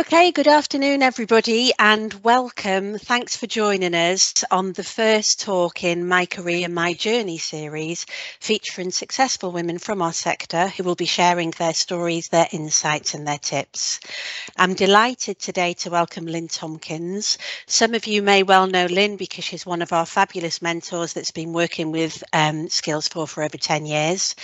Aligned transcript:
Okay, 0.00 0.32
good 0.32 0.48
afternoon, 0.48 1.02
everybody, 1.02 1.72
and 1.78 2.14
welcome. 2.24 2.96
Thanks 2.96 3.36
for 3.36 3.46
joining 3.46 3.94
us 3.94 4.42
on 4.50 4.72
the 4.72 4.82
first 4.82 5.42
talk 5.42 5.84
in 5.84 6.08
My 6.08 6.24
Career, 6.24 6.70
My 6.70 6.94
Journey 6.94 7.36
series, 7.36 8.06
featuring 8.40 8.92
successful 8.92 9.52
women 9.52 9.76
from 9.76 10.00
our 10.00 10.14
sector 10.14 10.68
who 10.68 10.84
will 10.84 10.94
be 10.94 11.04
sharing 11.04 11.50
their 11.50 11.74
stories, 11.74 12.28
their 12.28 12.48
insights, 12.50 13.12
and 13.12 13.28
their 13.28 13.36
tips. 13.36 14.00
I'm 14.56 14.72
delighted 14.72 15.38
today 15.38 15.74
to 15.74 15.90
welcome 15.90 16.24
Lynn 16.24 16.48
Tomkins. 16.48 17.36
Some 17.66 17.92
of 17.92 18.06
you 18.06 18.22
may 18.22 18.42
well 18.42 18.66
know 18.66 18.86
Lynn 18.86 19.18
because 19.18 19.44
she's 19.44 19.66
one 19.66 19.82
of 19.82 19.92
our 19.92 20.06
fabulous 20.06 20.62
mentors 20.62 21.12
that's 21.12 21.30
been 21.30 21.52
working 21.52 21.92
with 21.92 22.24
um, 22.32 22.68
Skills4 22.68 23.28
for 23.28 23.42
over 23.42 23.58
10 23.58 23.84
years. 23.84 24.34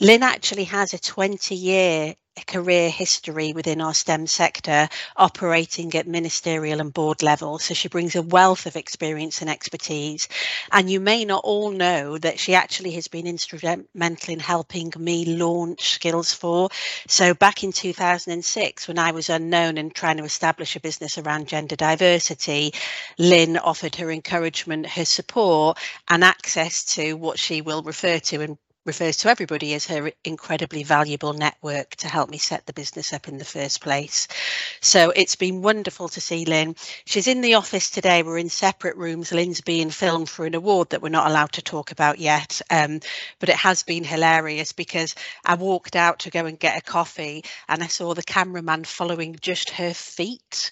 Lynn 0.00 0.24
actually 0.24 0.64
has 0.64 0.92
a 0.92 0.98
20 0.98 1.54
year 1.54 2.14
career 2.48 2.90
history 2.90 3.52
within 3.52 3.80
our 3.80 3.94
STEM 3.94 4.26
sector, 4.26 4.88
operating 5.16 5.94
at 5.94 6.08
ministerial 6.08 6.80
and 6.80 6.92
board 6.92 7.22
level. 7.22 7.60
So 7.60 7.74
she 7.74 7.88
brings 7.88 8.16
a 8.16 8.22
wealth 8.22 8.66
of 8.66 8.74
experience 8.74 9.40
and 9.40 9.48
expertise. 9.48 10.26
And 10.72 10.90
you 10.90 10.98
may 10.98 11.24
not 11.24 11.44
all 11.44 11.70
know 11.70 12.18
that 12.18 12.40
she 12.40 12.54
actually 12.54 12.90
has 12.92 13.06
been 13.06 13.28
instrumental 13.28 14.32
in 14.32 14.40
helping 14.40 14.92
me 14.98 15.24
launch 15.36 16.00
Skills4. 16.00 16.72
So 17.06 17.34
back 17.34 17.62
in 17.62 17.70
2006, 17.70 18.88
when 18.88 18.98
I 18.98 19.12
was 19.12 19.30
unknown 19.30 19.78
and 19.78 19.94
trying 19.94 20.16
to 20.16 20.24
establish 20.24 20.74
a 20.74 20.80
business 20.80 21.18
around 21.18 21.46
gender 21.46 21.76
diversity, 21.76 22.74
Lynn 23.16 23.58
offered 23.58 23.94
her 23.96 24.10
encouragement, 24.10 24.86
her 24.86 25.04
support, 25.04 25.78
and 26.08 26.24
access 26.24 26.84
to 26.96 27.14
what 27.14 27.38
she 27.38 27.60
will 27.60 27.82
refer 27.82 28.18
to 28.18 28.40
and 28.42 28.58
refers 28.84 29.18
to 29.18 29.28
everybody 29.30 29.74
as 29.74 29.86
her 29.86 30.12
incredibly 30.24 30.82
valuable 30.84 31.32
network 31.34 31.96
to 31.96 32.08
help 32.08 32.30
me 32.30 32.38
set 32.38 32.66
the 32.66 32.72
business 32.72 33.12
up 33.12 33.28
in 33.28 33.38
the 33.38 33.44
first 33.44 33.80
place. 33.82 34.28
So 34.80 35.10
it's 35.10 35.36
been 35.36 35.62
wonderful 35.62 36.08
to 36.10 36.20
see 36.20 36.44
Lynn. 36.46 36.76
She's 37.06 37.28
in 37.28 37.40
the 37.42 37.54
office 37.54 37.90
today. 37.90 38.22
We're 38.22 38.38
in 38.38 38.50
separate 38.50 38.96
rooms. 38.96 39.32
Lynn's 39.32 39.60
being 39.60 39.90
filmed 39.90 40.28
for 40.28 40.46
an 40.46 40.54
award 40.54 40.90
that 40.90 41.02
we're 41.02 41.08
not 41.10 41.30
allowed 41.30 41.52
to 41.52 41.62
talk 41.62 41.92
about 41.92 42.18
yet. 42.18 42.60
Um, 42.70 43.00
but 43.40 43.48
it 43.50 43.56
has 43.56 43.82
been 43.82 44.04
hilarious 44.04 44.72
because 44.72 45.14
I 45.44 45.54
walked 45.56 45.96
out 45.96 46.20
to 46.20 46.30
go 46.30 46.46
and 46.46 46.58
get 46.58 46.78
a 46.78 46.82
coffee 46.82 47.44
and 47.68 47.82
I 47.82 47.88
saw 47.88 48.14
the 48.14 48.22
cameraman 48.22 48.84
following 48.84 49.36
just 49.40 49.70
her 49.70 49.94
feet. 49.94 50.70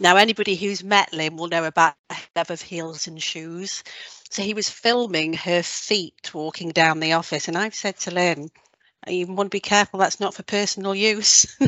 Now, 0.00 0.16
anybody 0.16 0.56
who's 0.56 0.84
met 0.84 1.12
Lynn 1.12 1.36
will 1.36 1.48
know 1.48 1.64
about 1.64 1.94
love 2.36 2.50
of 2.50 2.62
heels 2.62 3.06
and 3.06 3.22
shoes. 3.22 3.82
So 4.30 4.42
he 4.42 4.54
was 4.54 4.70
filming 4.70 5.34
her 5.34 5.62
feet 5.62 6.32
walking 6.34 6.70
down 6.70 7.00
the 7.00 7.14
office. 7.14 7.48
And 7.48 7.56
I've 7.56 7.74
said 7.74 7.98
to 8.00 8.10
Lynn, 8.10 8.50
you 9.06 9.26
want 9.26 9.48
to 9.48 9.54
be 9.54 9.60
careful, 9.60 10.00
that's 10.00 10.20
not 10.20 10.34
for 10.34 10.42
personal 10.42 10.94
use. 10.94 11.56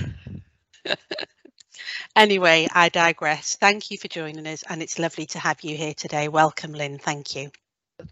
anyway, 2.16 2.68
I 2.72 2.88
digress. 2.88 3.56
Thank 3.56 3.90
you 3.90 3.98
for 3.98 4.08
joining 4.08 4.46
us, 4.46 4.64
and 4.68 4.82
it's 4.82 4.98
lovely 4.98 5.26
to 5.26 5.38
have 5.38 5.62
you 5.62 5.76
here 5.76 5.94
today. 5.94 6.28
Welcome, 6.28 6.72
Lynn. 6.72 6.98
Thank 6.98 7.36
you. 7.36 7.50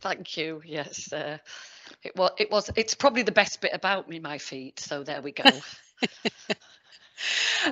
Thank 0.01 0.37
you. 0.37 0.63
Yes, 0.65 1.13
uh, 1.13 1.39
it 2.03 2.17
was. 2.17 2.31
It 2.39 2.51
was. 2.51 2.71
It's 2.77 2.95
probably 2.95 3.23
the 3.23 3.33
best 3.33 3.61
bit 3.61 3.73
about 3.75 4.09
me, 4.09 4.19
my 4.21 4.39
feet. 4.39 4.81
So 4.81 5.03
there 5.05 5.23
we 5.23 5.33
go. 5.33 5.45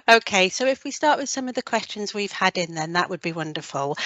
Okay, 0.08 0.48
so 0.48 0.66
if 0.66 0.84
we 0.84 0.90
start 0.90 1.18
with 1.18 1.28
some 1.28 1.48
of 1.48 1.54
the 1.54 1.62
questions 1.62 2.14
we've 2.14 2.32
had 2.32 2.56
in, 2.56 2.74
then 2.74 2.94
that 2.94 3.10
would 3.10 3.20
be 3.20 3.32
wonderful. 3.32 3.96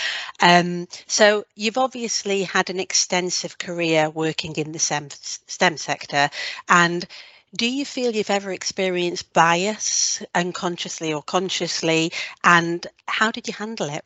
Um, 0.40 0.88
so 1.06 1.44
you've 1.54 1.78
obviously 1.78 2.42
had 2.42 2.70
an 2.70 2.80
extensive 2.80 3.58
career 3.58 4.10
working 4.10 4.54
in 4.56 4.72
the 4.72 4.78
STEM, 4.78 5.08
STEM 5.10 5.76
sector, 5.76 6.30
and 6.68 7.06
do 7.54 7.66
you 7.66 7.84
feel 7.84 8.12
you've 8.12 8.30
ever 8.30 8.52
experienced 8.52 9.32
bias 9.32 10.22
unconsciously 10.34 11.12
or 11.14 11.22
consciously, 11.22 12.12
and 12.42 12.86
how 13.06 13.30
did 13.30 13.48
you 13.48 13.54
handle 13.54 13.88
it? 13.88 14.04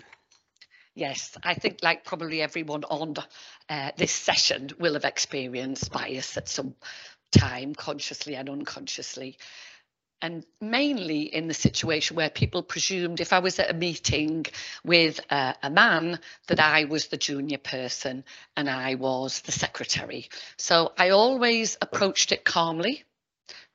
Yes, 0.94 1.36
I 1.42 1.54
think 1.54 1.78
like 1.82 2.04
probably 2.04 2.42
everyone 2.42 2.84
on 2.84 3.14
uh, 3.68 3.92
this 3.96 4.12
session 4.12 4.70
will 4.78 4.94
have 4.94 5.04
experienced 5.04 5.90
bias 5.90 6.36
at 6.36 6.48
some 6.48 6.74
time, 7.32 7.74
consciously 7.74 8.34
and 8.36 8.50
unconsciously 8.50 9.38
and 10.22 10.44
mainly 10.60 11.22
in 11.22 11.48
the 11.48 11.54
situation 11.54 12.16
where 12.16 12.30
people 12.30 12.62
presumed 12.62 13.20
if 13.20 13.32
I 13.32 13.38
was 13.38 13.58
at 13.58 13.70
a 13.70 13.74
meeting 13.74 14.46
with 14.84 15.20
a, 15.30 15.54
a, 15.62 15.70
man 15.70 16.20
that 16.48 16.60
I 16.60 16.84
was 16.84 17.06
the 17.06 17.16
junior 17.16 17.58
person 17.58 18.24
and 18.56 18.68
I 18.68 18.96
was 18.96 19.40
the 19.42 19.52
secretary. 19.52 20.28
So 20.58 20.92
I 20.98 21.10
always 21.10 21.78
approached 21.80 22.32
it 22.32 22.44
calmly, 22.44 23.04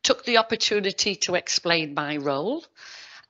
took 0.04 0.24
the 0.24 0.38
opportunity 0.38 1.16
to 1.24 1.36
explain 1.36 1.96
my 1.96 2.18
role 2.18 2.64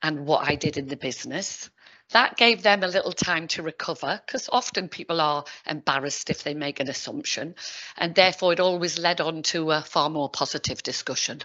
and 0.01 0.25
what 0.25 0.47
I 0.47 0.55
did 0.55 0.77
in 0.77 0.87
the 0.87 0.97
business. 0.97 1.69
That 2.11 2.37
gave 2.37 2.61
them 2.61 2.83
a 2.83 2.87
little 2.87 3.13
time 3.13 3.47
to 3.49 3.63
recover 3.63 4.21
because 4.25 4.49
often 4.51 4.89
people 4.89 5.19
are 5.21 5.45
embarrassed 5.65 6.29
if 6.29 6.43
they 6.43 6.53
make 6.53 6.79
an 6.79 6.87
assumption, 6.87 7.55
and 7.97 8.13
therefore 8.13 8.53
it 8.53 8.59
always 8.59 8.99
led 8.99 9.21
on 9.21 9.41
to 9.43 9.71
a 9.71 9.81
far 9.81 10.09
more 10.09 10.29
positive 10.29 10.83
discussion. 10.83 11.41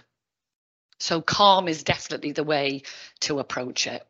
So 1.01 1.19
calm 1.19 1.67
is 1.67 1.83
definitely 1.83 2.31
the 2.31 2.43
way 2.43 2.83
to 3.21 3.39
approach 3.39 3.87
it. 3.87 4.05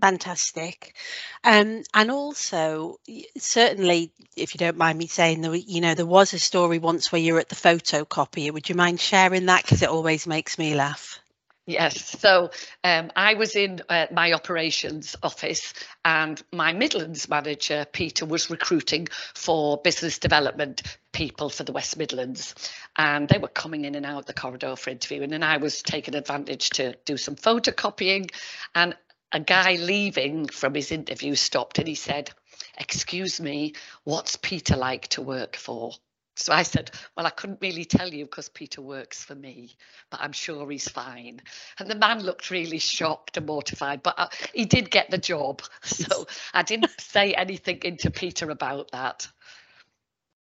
Fantastic. 0.00 0.96
Um, 1.44 1.82
and 1.94 2.10
also, 2.10 2.98
certainly, 3.38 4.12
if 4.36 4.54
you 4.54 4.58
don't 4.58 4.76
mind 4.76 4.98
me 4.98 5.06
saying, 5.06 5.40
there, 5.40 5.54
you 5.54 5.80
know, 5.80 5.94
there 5.94 6.04
was 6.04 6.32
a 6.32 6.38
story 6.38 6.78
once 6.78 7.12
where 7.12 7.20
you 7.20 7.34
were 7.34 7.40
at 7.40 7.48
the 7.48 7.54
photocopier. 7.54 8.52
Would 8.52 8.68
you 8.68 8.74
mind 8.74 9.00
sharing 9.00 9.46
that? 9.46 9.62
Because 9.62 9.82
it 9.82 9.88
always 9.88 10.26
makes 10.26 10.58
me 10.58 10.74
laugh. 10.74 11.20
Yes, 11.66 12.18
so 12.20 12.50
um, 12.82 13.10
I 13.16 13.34
was 13.34 13.56
in 13.56 13.80
uh, 13.88 14.06
my 14.12 14.32
operations 14.32 15.16
office, 15.22 15.72
and 16.04 16.42
my 16.52 16.72
Midlands 16.72 17.28
manager, 17.28 17.86
Peter, 17.90 18.26
was 18.26 18.50
recruiting 18.50 19.06
for 19.34 19.80
business 19.80 20.18
development 20.18 20.82
people 21.14 21.48
for 21.48 21.64
the 21.64 21.72
West 21.72 21.96
Midlands. 21.96 22.54
And 22.98 23.26
they 23.28 23.38
were 23.38 23.48
coming 23.48 23.86
in 23.86 23.94
and 23.94 24.04
out 24.04 24.26
the 24.26 24.34
corridor 24.34 24.76
for 24.76 24.90
interviewing, 24.90 25.32
and 25.32 25.44
I 25.44 25.56
was 25.56 25.82
taking 25.82 26.14
advantage 26.14 26.68
to 26.70 26.94
do 27.06 27.16
some 27.16 27.36
photocopying. 27.36 28.30
And 28.74 28.94
a 29.32 29.40
guy 29.40 29.76
leaving 29.76 30.46
from 30.46 30.74
his 30.74 30.92
interview 30.92 31.34
stopped 31.34 31.78
and 31.78 31.88
he 31.88 31.94
said, 31.94 32.30
Excuse 32.78 33.40
me, 33.40 33.74
what's 34.04 34.36
Peter 34.36 34.76
like 34.76 35.08
to 35.08 35.22
work 35.22 35.56
for? 35.56 35.92
So 36.36 36.52
I 36.52 36.62
said, 36.62 36.90
Well, 37.16 37.26
I 37.26 37.30
couldn't 37.30 37.60
really 37.60 37.84
tell 37.84 38.12
you 38.12 38.24
because 38.24 38.48
Peter 38.48 38.82
works 38.82 39.22
for 39.22 39.34
me, 39.34 39.76
but 40.10 40.20
I'm 40.20 40.32
sure 40.32 40.68
he's 40.70 40.88
fine. 40.88 41.40
And 41.78 41.90
the 41.90 41.94
man 41.94 42.20
looked 42.20 42.50
really 42.50 42.78
shocked 42.78 43.36
and 43.36 43.46
mortified, 43.46 44.02
but 44.02 44.14
uh, 44.18 44.28
he 44.52 44.64
did 44.64 44.90
get 44.90 45.10
the 45.10 45.18
job. 45.18 45.62
So 45.84 46.26
I 46.52 46.62
didn't 46.62 47.00
say 47.00 47.34
anything 47.34 47.80
into 47.84 48.10
Peter 48.10 48.50
about 48.50 48.90
that. 48.92 49.28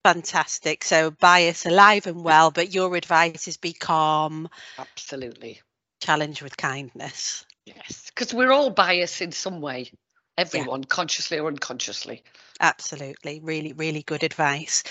Fantastic. 0.05 0.85
So 0.85 1.11
bias 1.11 1.65
alive 1.65 2.07
and 2.07 2.25
well, 2.25 2.51
but 2.51 2.75
your 2.75 2.97
advice 2.97 3.47
is 3.47 3.57
be 3.57 3.73
calm. 3.73 4.49
Absolutely. 4.79 5.61
Challenge 6.01 6.43
with 6.43 6.57
kindness. 6.57 7.47
Yes, 7.65 8.11
because 8.13 8.35
we're 8.35 8.51
all 8.51 8.71
biased 8.71 9.23
in 9.23 9.31
some 9.31 9.61
way 9.61 9.93
everyone 10.39 10.81
yeah. 10.81 10.87
consciously 10.89 11.39
or 11.39 11.49
unconsciously 11.49 12.23
absolutely 12.61 13.41
really 13.43 13.73
really 13.73 14.03
good 14.03 14.23
advice 14.23 14.83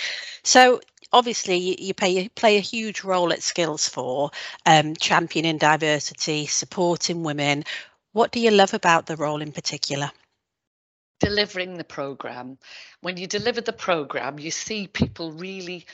so 0.44 0.80
obviously 1.12 1.82
you 1.82 1.94
pay, 1.94 2.30
play 2.30 2.58
a 2.58 2.62
huge 2.62 3.04
role 3.04 3.34
at 3.34 3.42
Skills 3.42 3.90
4 3.90 4.30
um, 4.66 4.96
championing 4.96 5.58
diversity 5.58 6.46
supporting 6.46 7.24
women 7.24 7.64
what 8.14 8.32
do 8.32 8.40
you 8.40 8.52
love 8.52 8.74
about 8.74 9.06
the 9.08 9.16
role 9.16 9.42
in 9.42 9.52
particular 9.52 10.12
delivering 11.22 11.78
the 11.78 11.84
program. 11.84 12.58
When 13.00 13.16
you 13.16 13.28
deliver 13.28 13.62
the 13.62 13.74
program 13.74 14.40
you 14.40 14.52
see 14.52 14.88
people 14.88 15.32
really 15.32 15.86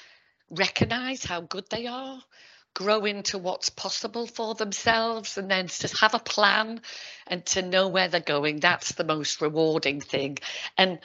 recognize 0.50 1.24
how 1.24 1.42
good 1.42 1.66
they 1.70 1.86
are 1.86 2.20
grow 2.74 3.06
into 3.06 3.40
what's 3.40 3.70
possible 3.70 4.28
for 4.28 4.54
themselves 4.54 5.38
and 5.38 5.50
then 5.50 5.68
to 5.68 5.88
have 6.00 6.14
a 6.14 6.20
plan 6.20 6.80
and 7.26 7.44
to 7.44 7.62
know 7.62 7.88
where 7.88 8.08
they're 8.08 8.22
going 8.22 8.60
that's 8.60 8.94
the 8.94 9.04
most 9.04 9.42
rewarding 9.42 10.00
thing. 10.00 10.38
And 10.78 11.00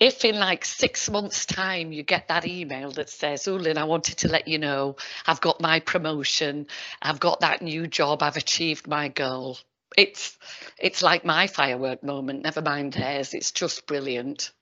if 0.00 0.24
in 0.24 0.38
like 0.38 0.64
six 0.64 1.10
months 1.10 1.44
time 1.44 1.92
you 1.92 2.02
get 2.02 2.28
that 2.28 2.46
email 2.46 2.90
that 2.92 3.10
says 3.10 3.48
oh 3.48 3.56
lynn 3.56 3.78
i 3.78 3.84
wanted 3.84 4.16
to 4.18 4.28
let 4.28 4.46
you 4.46 4.58
know 4.58 4.96
i've 5.26 5.40
got 5.40 5.60
my 5.60 5.80
promotion 5.80 6.66
i've 7.02 7.18
got 7.18 7.40
that 7.40 7.62
new 7.62 7.86
job 7.86 8.22
i've 8.22 8.36
achieved 8.36 8.86
my 8.86 9.08
goal 9.08 9.58
it's 9.98 10.38
it's 10.78 11.02
like 11.02 11.24
my 11.24 11.46
firework 11.46 12.02
moment 12.02 12.42
never 12.42 12.62
mind 12.62 12.92
theirs 12.92 13.34
it's 13.34 13.52
just 13.52 13.86
brilliant 13.86 14.52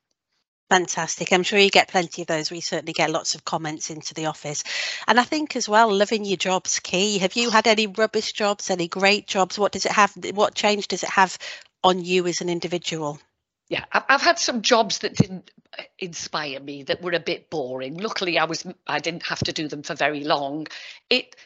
Fantastic. 0.69 1.33
I'm 1.33 1.44
sure 1.44 1.61
you 1.61 1.71
get 1.71 1.87
plenty 1.87 2.23
of 2.23 2.27
those. 2.27 2.50
We 2.50 2.61
certainly 2.61 2.93
get 2.93 3.11
lots 3.11 3.37
of 3.37 3.44
comments 3.44 3.88
into 3.88 4.15
the 4.15 4.27
office. 4.27 4.65
And 5.06 5.21
I 5.21 5.23
think 5.23 5.55
as 5.55 5.69
well, 5.69 5.94
loving 5.94 6.25
your 6.25 6.38
job's 6.38 6.81
key. 6.81 7.19
Have 7.19 7.37
you 7.37 7.50
had 7.50 7.69
any 7.69 7.87
rubbish 7.87 8.33
jobs, 8.33 8.69
any 8.69 8.88
great 8.88 9.29
jobs? 9.29 9.61
What 9.61 9.71
does 9.71 9.87
it 9.87 9.93
have? 9.93 10.12
What 10.35 10.56
change 10.56 10.88
does 10.88 11.05
it 11.05 11.11
have 11.11 11.38
on 11.85 12.05
you 12.05 12.27
as 12.27 12.41
an 12.41 12.49
individual? 12.49 13.21
Yeah, 13.69 13.85
I've 13.93 14.23
had 14.23 14.41
some 14.41 14.62
jobs 14.62 15.00
that 15.00 15.15
didn't 15.15 15.53
inspire 16.00 16.61
me, 16.61 16.85
that 16.85 17.03
were 17.03 17.12
a 17.12 17.21
bit 17.21 17.50
boring. 17.50 17.97
Luckily, 17.97 18.38
I 18.38 18.44
was 18.44 18.67
I 18.87 18.99
didn't 18.99 19.25
have 19.25 19.41
to 19.44 19.53
do 19.53 19.69
them 19.69 19.85
for 19.85 19.94
very 19.94 20.25
long. 20.25 20.67
It 21.11 21.37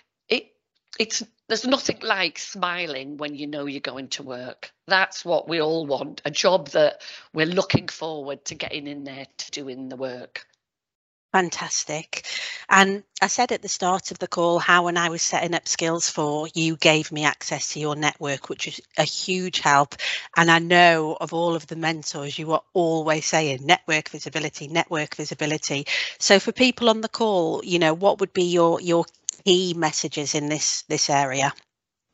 it's 1.00 1.22
there's 1.48 1.66
nothing 1.66 1.98
like 2.02 2.38
smiling 2.38 3.16
when 3.16 3.34
you 3.34 3.46
know 3.46 3.64
you're 3.64 3.80
going 3.80 4.08
to 4.08 4.22
work. 4.22 4.70
That's 4.86 5.24
what 5.24 5.48
we 5.48 5.62
all 5.62 5.86
want 5.86 6.20
a 6.26 6.30
job 6.30 6.68
that 6.68 7.00
we're 7.32 7.46
looking 7.46 7.88
forward 7.88 8.44
to 8.44 8.54
getting 8.54 8.86
in 8.86 9.04
there 9.04 9.26
to 9.38 9.50
doing 9.50 9.88
the 9.88 9.96
work. 9.96 10.46
Fantastic. 11.32 12.26
And 12.68 13.04
I 13.22 13.28
said 13.28 13.52
at 13.52 13.62
the 13.62 13.68
start 13.68 14.10
of 14.10 14.18
the 14.18 14.26
call 14.26 14.58
how, 14.58 14.84
when 14.84 14.96
I 14.96 15.10
was 15.10 15.22
setting 15.22 15.54
up 15.54 15.68
Skills 15.68 16.08
4, 16.08 16.48
you 16.54 16.76
gave 16.76 17.12
me 17.12 17.24
access 17.24 17.72
to 17.72 17.80
your 17.80 17.94
network, 17.94 18.48
which 18.48 18.66
is 18.66 18.80
a 18.98 19.04
huge 19.04 19.60
help. 19.60 19.94
And 20.36 20.50
I 20.50 20.58
know 20.58 21.16
of 21.20 21.32
all 21.32 21.54
of 21.54 21.68
the 21.68 21.76
mentors, 21.76 22.36
you 22.36 22.52
are 22.52 22.62
always 22.74 23.26
saying 23.26 23.64
network 23.64 24.08
visibility, 24.08 24.66
network 24.66 25.14
visibility. 25.14 25.86
So 26.18 26.40
for 26.40 26.50
people 26.52 26.88
on 26.90 27.00
the 27.00 27.08
call, 27.08 27.64
you 27.64 27.78
know, 27.78 27.94
what 27.94 28.18
would 28.18 28.32
be 28.32 28.44
your 28.44 28.80
your 28.80 29.04
key 29.44 29.74
messages 29.74 30.34
in 30.34 30.48
this 30.48 30.82
this 30.82 31.10
area? 31.10 31.52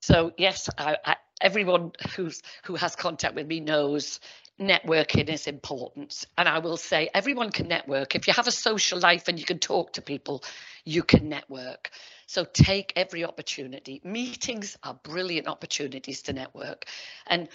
So 0.02 0.32
yes, 0.36 0.68
I, 0.78 0.96
I, 1.04 1.16
everyone 1.40 1.92
who's 2.14 2.42
who 2.64 2.76
has 2.76 2.96
contact 2.96 3.34
with 3.34 3.46
me 3.46 3.60
knows 3.60 4.20
networking 4.60 5.28
is 5.28 5.46
important. 5.46 6.24
And 6.38 6.48
I 6.48 6.58
will 6.58 6.76
say 6.76 7.10
everyone 7.14 7.50
can 7.50 7.68
network. 7.68 8.14
If 8.14 8.26
you 8.26 8.32
have 8.32 8.46
a 8.46 8.52
social 8.52 8.98
life 8.98 9.28
and 9.28 9.38
you 9.38 9.44
can 9.44 9.58
talk 9.58 9.92
to 9.94 10.02
people, 10.02 10.42
you 10.84 11.02
can 11.02 11.28
network. 11.28 11.90
So 12.26 12.44
take 12.44 12.92
every 12.96 13.24
opportunity. 13.24 14.00
Meetings 14.04 14.76
are 14.82 14.98
brilliant 15.02 15.46
opportunities 15.46 16.22
to 16.22 16.32
network. 16.32 16.86
And 17.26 17.48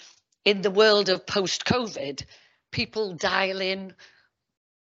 in 0.44 0.62
the 0.62 0.70
world 0.70 1.08
of 1.08 1.26
post 1.26 1.64
COVID, 1.64 2.24
people 2.70 3.14
dial 3.14 3.60
in 3.60 3.94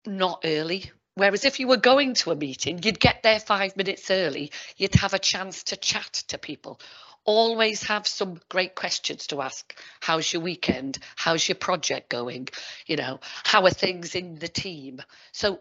not 0.06 0.42
early. 0.46 0.92
Whereas 1.22 1.46
if 1.46 1.60
you 1.60 1.68
were 1.68 1.78
going 1.78 2.16
to 2.16 2.32
a 2.32 2.36
meeting, 2.36 2.80
you'd 2.84 3.00
get 3.00 3.22
there 3.22 3.40
five 3.40 3.78
minutes 3.78 4.10
early, 4.10 4.52
you'd 4.76 4.96
have 4.96 5.14
a 5.14 5.20
chance 5.20 5.62
to 5.66 5.78
chat 5.78 6.12
to 6.30 6.40
people 6.40 6.80
always 7.24 7.84
have 7.84 8.08
some 8.08 8.40
great 8.50 8.74
questions 8.74 9.28
to 9.28 9.42
ask. 9.42 9.76
How's 10.00 10.34
your 10.34 10.42
weekend? 10.42 10.98
How's 11.16 11.48
your 11.48 11.56
project 11.56 12.10
going? 12.10 12.50
You 12.88 12.98
know, 12.98 13.20
how 13.44 13.64
are 13.66 13.70
things 13.70 14.16
in 14.16 14.40
the 14.40 14.48
team? 14.48 15.04
So 15.32 15.60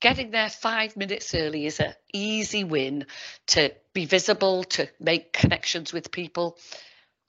getting 0.00 0.30
there 0.30 0.50
five 0.50 0.96
minutes 0.96 1.34
early 1.34 1.64
is 1.64 1.80
an 1.80 1.94
easy 2.12 2.64
win 2.64 3.06
to 3.48 3.72
be 3.94 4.04
visible, 4.04 4.64
to 4.64 4.88
make 5.00 5.32
connections 5.32 5.92
with 5.92 6.12
people. 6.12 6.58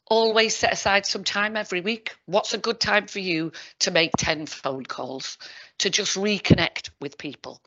Always 0.07 0.55
set 0.55 0.73
aside 0.73 1.05
some 1.05 1.23
time 1.23 1.55
every 1.55 1.81
week. 1.81 2.15
What's 2.25 2.53
a 2.53 2.57
good 2.57 2.79
time 2.79 3.07
for 3.07 3.19
you 3.19 3.51
to 3.79 3.91
make 3.91 4.11
10 4.17 4.45
phone 4.47 4.85
calls, 4.85 5.37
to 5.79 5.89
just 5.89 6.15
reconnect 6.15 6.89
with 6.99 7.17
people? 7.17 7.61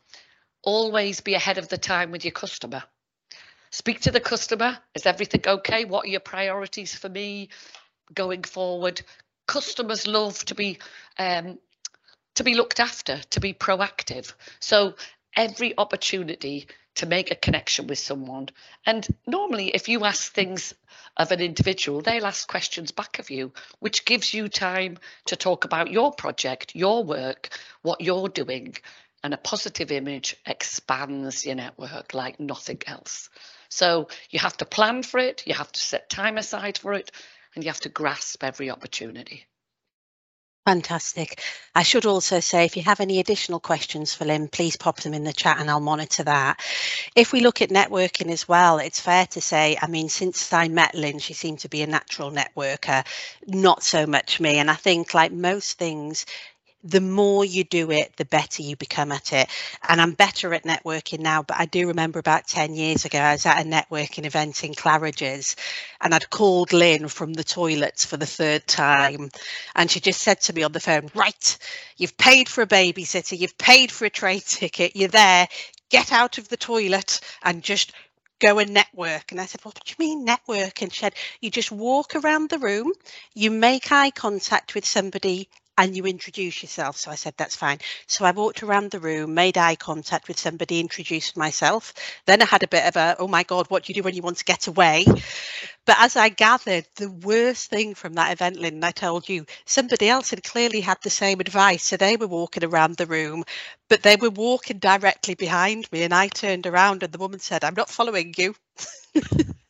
Always 0.62 1.20
be 1.20 1.34
ahead 1.34 1.58
of 1.58 1.68
the 1.68 1.78
time 1.78 2.10
with 2.10 2.24
your 2.24 2.32
customer 2.32 2.82
speak 3.76 4.00
to 4.00 4.10
the 4.10 4.20
customer. 4.20 4.78
Is 4.94 5.04
everything 5.06 5.42
okay? 5.46 5.84
What 5.84 6.06
are 6.06 6.08
your 6.08 6.20
priorities 6.20 6.94
for 6.94 7.08
me 7.08 7.50
going 8.14 8.42
forward? 8.42 9.02
Customers 9.46 10.06
love 10.06 10.42
to 10.46 10.54
be 10.54 10.78
um, 11.18 11.58
to 12.34 12.44
be 12.44 12.54
looked 12.54 12.80
after, 12.80 13.18
to 13.30 13.40
be 13.40 13.52
proactive. 13.52 14.32
So 14.60 14.94
every 15.36 15.76
opportunity 15.76 16.68
to 16.96 17.06
make 17.06 17.30
a 17.30 17.36
connection 17.36 17.86
with 17.86 17.98
someone. 17.98 18.48
And 18.84 19.06
normally, 19.26 19.68
if 19.68 19.88
you 19.88 20.04
ask 20.04 20.32
things 20.32 20.74
of 21.16 21.30
an 21.32 21.40
individual, 21.40 22.02
they'll 22.02 22.26
ask 22.26 22.48
questions 22.48 22.92
back 22.92 23.18
of 23.18 23.30
you, 23.30 23.52
which 23.78 24.04
gives 24.04 24.34
you 24.34 24.48
time 24.48 24.98
to 25.26 25.36
talk 25.36 25.64
about 25.64 25.90
your 25.90 26.12
project, 26.12 26.74
your 26.74 27.04
work, 27.04 27.48
what 27.82 28.00
you're 28.00 28.28
doing. 28.28 28.76
And 29.22 29.34
a 29.34 29.38
positive 29.38 29.90
image 29.90 30.36
expands 30.46 31.46
your 31.46 31.56
network 31.56 32.14
like 32.14 32.38
nothing 32.38 32.82
else. 32.86 33.28
So 33.68 34.08
you 34.30 34.38
have 34.38 34.56
to 34.58 34.64
plan 34.64 35.02
for 35.02 35.18
it, 35.18 35.42
you 35.46 35.54
have 35.54 35.72
to 35.72 35.80
set 35.80 36.08
time 36.08 36.38
aside 36.38 36.78
for 36.78 36.92
it, 36.92 37.10
and 37.54 37.64
you 37.64 37.70
have 37.70 37.80
to 37.80 37.88
grasp 37.88 38.44
every 38.44 38.70
opportunity. 38.70 39.46
Fantastic. 40.66 41.40
I 41.76 41.84
should 41.84 42.06
also 42.06 42.40
say 42.40 42.64
if 42.64 42.76
you 42.76 42.82
have 42.82 42.98
any 42.98 43.20
additional 43.20 43.60
questions 43.60 44.12
for 44.12 44.24
Lynn, 44.24 44.48
please 44.48 44.76
pop 44.76 44.98
them 45.00 45.14
in 45.14 45.22
the 45.22 45.32
chat 45.32 45.60
and 45.60 45.70
I'll 45.70 45.78
monitor 45.78 46.24
that. 46.24 46.60
If 47.14 47.32
we 47.32 47.40
look 47.40 47.62
at 47.62 47.70
networking 47.70 48.32
as 48.32 48.48
well, 48.48 48.78
it's 48.78 48.98
fair 48.98 49.26
to 49.28 49.40
say, 49.40 49.78
I 49.80 49.86
mean, 49.86 50.08
since 50.08 50.52
I 50.52 50.66
met 50.66 50.96
Lynn, 50.96 51.20
she 51.20 51.34
seemed 51.34 51.60
to 51.60 51.68
be 51.68 51.82
a 51.82 51.86
natural 51.86 52.32
networker, 52.32 53.06
not 53.46 53.84
so 53.84 54.08
much 54.08 54.40
me. 54.40 54.58
And 54.58 54.68
I 54.68 54.74
think, 54.74 55.14
like 55.14 55.30
most 55.30 55.78
things, 55.78 56.26
the 56.84 57.00
more 57.00 57.44
you 57.44 57.64
do 57.64 57.90
it, 57.90 58.16
the 58.16 58.24
better 58.24 58.62
you 58.62 58.76
become 58.76 59.10
at 59.10 59.32
it. 59.32 59.48
And 59.88 60.00
I'm 60.00 60.12
better 60.12 60.54
at 60.54 60.64
networking 60.64 61.20
now, 61.20 61.42
but 61.42 61.56
I 61.58 61.66
do 61.66 61.88
remember 61.88 62.18
about 62.18 62.46
10 62.46 62.74
years 62.74 63.04
ago, 63.04 63.18
I 63.18 63.32
was 63.32 63.46
at 63.46 63.64
a 63.64 63.68
networking 63.68 64.24
event 64.24 64.62
in 64.62 64.74
Claridge's 64.74 65.56
and 66.00 66.14
I'd 66.14 66.30
called 66.30 66.72
Lynn 66.72 67.08
from 67.08 67.32
the 67.32 67.44
toilets 67.44 68.04
for 68.04 68.16
the 68.16 68.26
third 68.26 68.66
time. 68.66 69.30
And 69.74 69.90
she 69.90 70.00
just 70.00 70.20
said 70.20 70.40
to 70.42 70.52
me 70.52 70.62
on 70.62 70.72
the 70.72 70.80
phone, 70.80 71.10
Right, 71.14 71.58
you've 71.96 72.16
paid 72.16 72.48
for 72.48 72.62
a 72.62 72.66
babysitter, 72.66 73.38
you've 73.38 73.58
paid 73.58 73.90
for 73.90 74.04
a 74.04 74.10
train 74.10 74.40
ticket, 74.40 74.94
you're 74.94 75.08
there, 75.08 75.48
get 75.90 76.12
out 76.12 76.38
of 76.38 76.48
the 76.48 76.56
toilet 76.56 77.20
and 77.42 77.62
just 77.62 77.92
go 78.38 78.58
and 78.58 78.72
network. 78.72 79.32
And 79.32 79.40
I 79.40 79.46
said, 79.46 79.64
What 79.64 79.74
do 79.74 79.80
you 79.86 79.96
mean 79.98 80.24
network? 80.24 80.82
And 80.82 80.92
she 80.92 81.00
said, 81.00 81.14
You 81.40 81.50
just 81.50 81.72
walk 81.72 82.14
around 82.14 82.50
the 82.50 82.58
room, 82.58 82.92
you 83.34 83.50
make 83.50 83.90
eye 83.90 84.10
contact 84.10 84.74
with 84.74 84.84
somebody 84.84 85.48
and 85.78 85.96
you 85.96 86.04
introduce 86.06 86.62
yourself. 86.62 86.96
So 86.96 87.10
I 87.10 87.16
said, 87.16 87.34
that's 87.36 87.56
fine. 87.56 87.78
So 88.06 88.24
I 88.24 88.30
walked 88.32 88.62
around 88.62 88.90
the 88.90 89.00
room, 89.00 89.34
made 89.34 89.58
eye 89.58 89.76
contact 89.76 90.28
with 90.28 90.38
somebody, 90.38 90.80
introduced 90.80 91.36
myself. 91.36 91.94
Then 92.26 92.42
I 92.42 92.46
had 92.46 92.62
a 92.62 92.68
bit 92.68 92.86
of 92.86 92.96
a, 92.96 93.16
oh 93.18 93.28
my 93.28 93.42
God, 93.42 93.66
what 93.68 93.84
do 93.84 93.92
you 93.92 93.94
do 93.94 94.04
when 94.04 94.14
you 94.14 94.22
want 94.22 94.38
to 94.38 94.44
get 94.44 94.66
away? 94.66 95.04
But 95.86 95.96
as 96.00 96.16
I 96.16 96.28
gathered, 96.30 96.86
the 96.96 97.10
worst 97.10 97.70
thing 97.70 97.94
from 97.94 98.14
that 98.14 98.32
event, 98.32 98.58
Lynn, 98.58 98.82
I 98.84 98.90
told 98.92 99.28
you, 99.28 99.46
somebody 99.66 100.08
else 100.08 100.30
had 100.30 100.44
clearly 100.44 100.80
had 100.80 100.98
the 101.02 101.10
same 101.10 101.40
advice. 101.40 101.84
So 101.84 101.96
they 101.96 102.16
were 102.16 102.26
walking 102.26 102.64
around 102.64 102.96
the 102.96 103.06
room, 103.06 103.44
but 103.88 104.02
they 104.02 104.16
were 104.16 104.30
walking 104.30 104.78
directly 104.78 105.34
behind 105.34 105.90
me. 105.92 106.02
And 106.02 106.14
I 106.14 106.28
turned 106.28 106.66
around 106.66 107.02
and 107.02 107.12
the 107.12 107.18
woman 107.18 107.40
said, 107.40 107.64
I'm 107.64 107.74
not 107.74 107.90
following 107.90 108.34
you. 108.36 108.54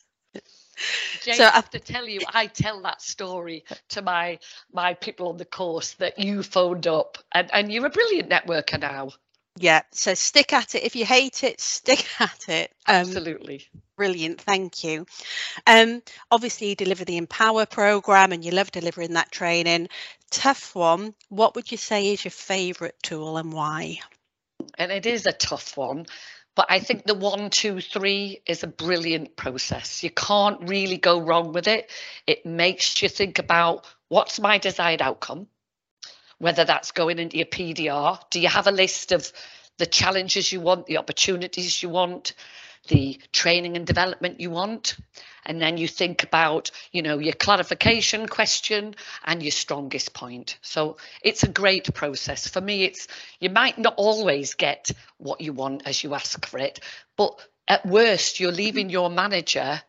Jayne, 1.23 1.37
so 1.37 1.45
I 1.45 1.51
have 1.51 1.71
to 1.71 1.81
tell 1.81 2.07
you, 2.07 2.21
I 2.33 2.47
tell 2.47 2.83
that 2.83 3.03
story 3.03 3.65
to 3.91 4.03
my 4.03 4.39
my 4.73 4.95
people 4.95 5.29
on 5.29 5.37
the 5.37 5.45
course 5.45 5.93
that 5.95 6.19
you 6.19 6.43
phoned 6.43 6.87
up, 6.87 7.19
and 7.33 7.51
and 7.53 7.73
you're 7.73 7.87
a 7.87 7.91
brilliant 7.91 8.31
networker 8.31 8.81
now. 8.81 9.11
Yeah, 9.59 9.83
so 9.91 10.13
stick 10.15 10.53
at 10.53 10.75
it. 10.75 10.85
If 10.85 10.97
you 10.97 11.07
hate 11.07 11.43
it, 11.43 11.61
stick 11.61 12.07
at 12.21 12.49
it. 12.49 12.73
Um, 12.87 13.01
Absolutely. 13.01 13.67
Brilliant, 13.97 14.43
thank 14.43 14.85
you. 14.85 15.07
Um, 15.67 16.03
obviously, 16.31 16.69
you 16.69 16.75
deliver 16.75 17.07
the 17.07 17.17
Empower 17.17 17.65
program 17.65 18.33
and 18.33 18.45
you 18.45 18.51
love 18.51 18.71
delivering 18.71 19.15
that 19.15 19.33
training. 19.33 19.89
Tough 20.31 20.75
one. 20.75 21.15
What 21.31 21.55
would 21.55 21.71
you 21.73 21.79
say 21.79 22.13
is 22.13 22.23
your 22.23 22.33
favourite 22.33 23.03
tool 23.03 23.39
and 23.39 23.53
why? 23.55 24.01
And 24.77 24.93
it 24.93 25.07
is 25.07 25.25
a 25.25 25.33
tough 25.33 25.79
one. 25.79 26.07
But 26.57 26.67
I 26.71 26.81
think 26.81 27.05
the 27.05 27.15
one, 27.15 27.51
two, 27.51 27.81
three 27.83 28.41
is 28.47 28.65
a 28.65 28.67
brilliant 28.67 29.37
process. 29.37 30.03
You 30.03 30.11
can't 30.11 30.69
really 30.69 30.97
go 30.97 31.21
wrong 31.21 31.53
with 31.53 31.69
it. 31.69 31.91
It 32.27 32.47
makes 32.47 33.03
you 33.03 33.11
think 33.11 33.39
about 33.39 33.87
what's 34.09 34.41
my 34.41 34.57
desired 34.57 35.03
outcome, 35.03 35.49
whether 36.39 36.65
that's 36.65 36.93
going 36.93 37.19
into 37.19 37.37
your 37.37 37.47
PDR. 37.47 38.19
Do 38.31 38.41
you 38.41 38.49
have 38.49 38.67
a 38.67 38.73
list 38.73 39.13
of 39.13 39.31
the 39.77 39.85
challenges 39.85 40.51
you 40.51 40.61
want, 40.61 40.87
the 40.87 40.97
opportunities 40.97 41.83
you 41.83 41.91
want? 41.91 42.33
The 42.87 43.21
training 43.33 43.77
and 43.77 43.87
development 43.87 44.41
you 44.41 44.51
want. 44.51 44.97
And 45.45 45.61
then 45.61 45.77
you 45.77 45.87
think 45.87 46.25
about 46.25 46.71
you 46.93 47.03
know 47.03 47.19
your 47.19 47.35
clarification 47.35 48.27
question 48.27 48.95
and 49.25 49.43
your 49.43 49.53
strongest 49.53 50.13
point. 50.15 50.59
So 50.63 50.97
it's 51.23 51.45
a 51.45 51.49
great 51.49 51.95
process. 51.95 52.49
For 52.49 52.61
me 52.61 52.85
it's 52.85 53.09
you 53.41 53.51
might 53.51 53.79
not 53.79 53.95
always 53.97 54.55
get 54.55 54.91
what 55.19 55.41
you 55.41 55.53
want 55.53 55.87
as 55.87 56.03
you 56.03 56.15
ask 56.15 56.47
for 56.47 56.59
it 56.59 56.81
but 57.17 57.41
at 57.69 57.87
worst 57.87 58.39
you're 58.41 58.53
leaving 58.53 58.91
your 58.91 59.11
manager 59.11 59.81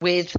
with 0.00 0.36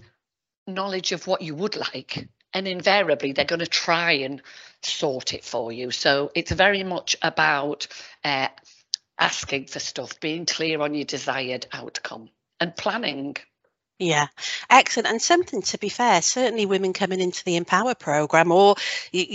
knowledge 0.66 1.12
of 1.12 1.28
what 1.28 1.42
you 1.42 1.56
would 1.56 1.76
like. 1.76 2.28
And 2.54 2.68
invariably 2.68 3.32
they're 3.32 3.46
going 3.46 3.60
to 3.60 3.68
try 3.68 4.14
and 4.14 4.42
sort 4.82 5.34
it 5.34 5.44
for 5.44 5.72
you. 5.72 5.92
So 5.92 6.32
it's 6.34 6.52
very 6.52 6.84
much 6.84 7.16
about 7.22 7.88
uh, 8.24 8.48
asking 9.20 9.66
for 9.66 9.80
stuff, 9.80 10.20
being 10.20 10.46
clear 10.46 10.82
on 10.82 10.94
your 10.94 11.06
desired 11.06 11.68
outcome, 11.72 12.30
and 12.60 12.76
planning. 12.76 13.36
Yeah, 14.00 14.28
excellent. 14.70 15.08
And 15.08 15.22
something 15.22 15.64
to 15.64 15.78
be 15.80 15.90
fair, 15.90 16.22
certainly 16.22 16.68
women 16.68 16.94
coming 16.94 17.20
into 17.20 17.44
the 17.44 17.56
Empower 17.56 17.96
program 17.96 18.52
or 18.52 18.76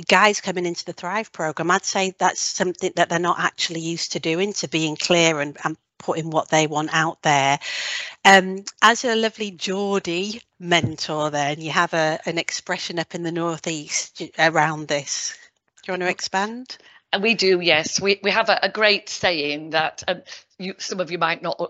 guys 0.07 0.41
coming 0.41 0.67
into 0.67 0.85
the 0.85 0.93
Thrive 0.93 1.33
program, 1.33 1.71
I'd 1.73 1.85
say 1.85 2.15
that's 2.17 2.41
something 2.41 2.93
that 2.95 3.09
they're 3.09 3.19
not 3.19 3.41
actually 3.41 3.81
used 3.81 4.13
to 4.13 4.21
doing, 4.21 4.53
to 4.55 4.69
being 4.69 4.97
clear 4.97 5.41
and, 5.41 5.57
and 5.65 5.77
putting 5.99 6.31
what 6.31 6.49
they 6.49 6.69
want 6.69 6.91
out 6.93 7.23
there. 7.23 7.59
Um, 8.25 8.65
as 8.83 9.05
a 9.05 9.17
lovely 9.17 9.51
Geordie 9.51 10.43
mentor, 10.61 11.31
then 11.31 11.61
you 11.61 11.71
have 11.71 11.93
a, 11.93 12.21
an 12.25 12.39
expression 12.39 13.01
up 13.01 13.17
in 13.17 13.25
the 13.25 13.33
Northeast 13.33 14.23
around 14.39 14.87
this. 14.87 15.37
Do 15.83 15.91
you 15.91 15.93
want 15.95 16.03
to 16.03 16.09
expand? 16.09 16.79
And 17.13 17.23
we 17.23 17.35
do, 17.35 17.61
yes. 17.61 18.01
We 18.01 18.21
we 18.23 18.31
have 18.31 18.49
a, 18.49 18.59
a 18.63 18.69
great 18.71 19.09
saying 19.09 19.71
that 19.71 20.03
um, 20.09 20.23
you, 20.59 20.75
some 20.79 21.01
of 21.01 21.11
you 21.11 21.19
might 21.19 21.43
not 21.43 21.61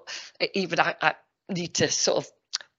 even 0.54 0.78
I, 0.80 0.94
I 1.00 1.14
need 1.48 1.74
to 1.74 1.90
sort 1.90 2.24
of 2.24 2.30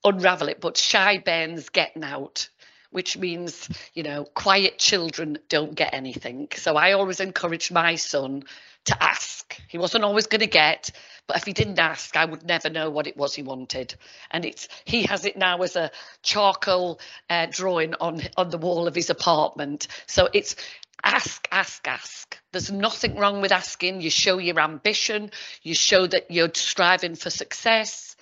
unravel 0.03 0.49
it, 0.49 0.61
but 0.61 0.77
shy 0.77 1.17
Ben's 1.17 1.69
getting 1.69 2.03
out 2.03 2.49
which 2.93 3.17
means, 3.17 3.67
you 3.95 4.03
know, 4.03 4.23
quiet 4.23 4.77
children 4.77 5.39
don't 5.49 5.73
get 5.73 5.95
anything. 5.95 6.47
So 6.55 6.75
I 6.75 6.91
always 6.91 7.19
encouraged 7.19 7.71
my 7.71 7.95
son 7.95 8.43
to 8.85 9.03
ask. 9.03 9.59
He 9.67 9.77
wasn't 9.77 10.03
always 10.03 10.27
going 10.27 10.41
to 10.41 10.47
get, 10.47 10.91
but 11.25 11.37
if 11.37 11.43
he 11.43 11.53
didn't 11.53 11.79
ask, 11.79 12.15
I 12.15 12.25
would 12.25 12.43
never 12.43 12.69
know 12.69 12.89
what 12.91 13.07
it 13.07 13.17
was 13.17 13.33
he 13.33 13.41
wanted. 13.41 13.95
And 14.29 14.45
it's 14.45 14.67
he 14.85 15.03
has 15.03 15.25
it 15.25 15.37
now 15.37 15.61
as 15.63 15.75
a 15.75 15.89
charcoal 16.21 16.99
uh, 17.29 17.47
drawing 17.49 17.95
on 17.95 18.21
on 18.37 18.49
the 18.49 18.57
wall 18.57 18.87
of 18.87 18.95
his 18.95 19.09
apartment. 19.09 19.87
So 20.05 20.29
it's 20.31 20.55
ask, 21.03 21.47
ask, 21.51 21.87
ask. 21.87 22.37
There's 22.51 22.71
nothing 22.71 23.15
wrong 23.15 23.41
with 23.41 23.51
asking. 23.51 24.01
You 24.01 24.09
show 24.09 24.37
your 24.37 24.59
ambition. 24.59 25.31
You 25.61 25.75
show 25.75 26.07
that 26.07 26.31
you're 26.31 26.51
striving 26.53 27.15
for 27.15 27.29
success. 27.29 28.15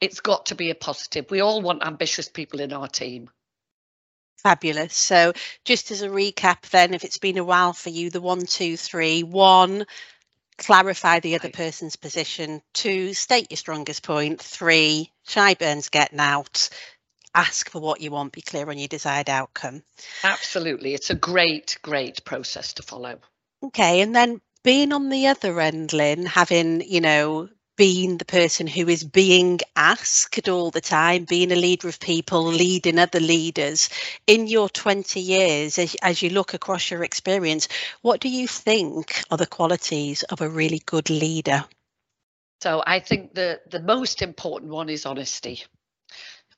It's 0.00 0.20
got 0.20 0.46
to 0.46 0.54
be 0.54 0.70
a 0.70 0.74
positive. 0.74 1.30
We 1.30 1.40
all 1.40 1.60
want 1.60 1.86
ambitious 1.86 2.28
people 2.28 2.60
in 2.60 2.72
our 2.72 2.88
team. 2.88 3.30
Fabulous. 4.36 4.94
So, 4.94 5.32
just 5.64 5.90
as 5.90 6.02
a 6.02 6.08
recap, 6.08 6.68
then, 6.70 6.94
if 6.94 7.04
it's 7.04 7.18
been 7.18 7.38
a 7.38 7.44
while 7.44 7.72
for 7.72 7.90
you, 7.90 8.08
the 8.08 8.20
one, 8.20 8.46
two, 8.46 8.76
three, 8.76 9.24
one, 9.24 9.84
clarify 10.58 11.18
the 11.18 11.34
other 11.34 11.50
person's 11.50 11.96
position. 11.96 12.62
Two, 12.72 13.14
state 13.14 13.50
your 13.50 13.56
strongest 13.56 14.04
point. 14.04 14.40
Three, 14.40 15.12
shy 15.26 15.54
Burns 15.54 15.88
getting 15.88 16.20
out. 16.20 16.68
Ask 17.34 17.70
for 17.70 17.80
what 17.80 18.00
you 18.00 18.10
want. 18.10 18.32
Be 18.32 18.42
clear 18.42 18.68
on 18.68 18.78
your 18.78 18.88
desired 18.88 19.28
outcome. 19.28 19.82
Absolutely. 20.24 20.94
It's 20.94 21.10
a 21.10 21.14
great, 21.14 21.78
great 21.82 22.24
process 22.24 22.72
to 22.74 22.82
follow. 22.82 23.18
Okay. 23.62 24.00
And 24.00 24.14
then 24.14 24.40
being 24.64 24.92
on 24.92 25.08
the 25.08 25.28
other 25.28 25.60
end, 25.60 25.92
Lynn, 25.92 26.26
having, 26.26 26.80
you 26.80 27.00
know, 27.00 27.48
being 27.78 28.18
the 28.18 28.24
person 28.24 28.66
who 28.66 28.88
is 28.88 29.04
being 29.04 29.60
asked 29.76 30.48
all 30.48 30.70
the 30.72 30.80
time, 30.80 31.24
being 31.24 31.52
a 31.52 31.56
leader 31.56 31.88
of 31.88 32.00
people, 32.00 32.42
leading 32.42 32.98
other 32.98 33.20
leaders. 33.20 33.88
In 34.26 34.48
your 34.48 34.68
20 34.68 35.20
years, 35.20 35.78
as, 35.78 35.94
as, 36.02 36.20
you 36.20 36.30
look 36.30 36.54
across 36.54 36.90
your 36.90 37.04
experience, 37.04 37.68
what 38.02 38.20
do 38.20 38.28
you 38.28 38.48
think 38.48 39.22
are 39.30 39.38
the 39.38 39.46
qualities 39.46 40.24
of 40.24 40.40
a 40.40 40.48
really 40.48 40.82
good 40.84 41.08
leader? 41.08 41.64
So 42.60 42.82
I 42.84 42.98
think 42.98 43.34
the, 43.34 43.60
the 43.70 43.80
most 43.80 44.22
important 44.22 44.72
one 44.72 44.88
is 44.88 45.06
honesty. 45.06 45.62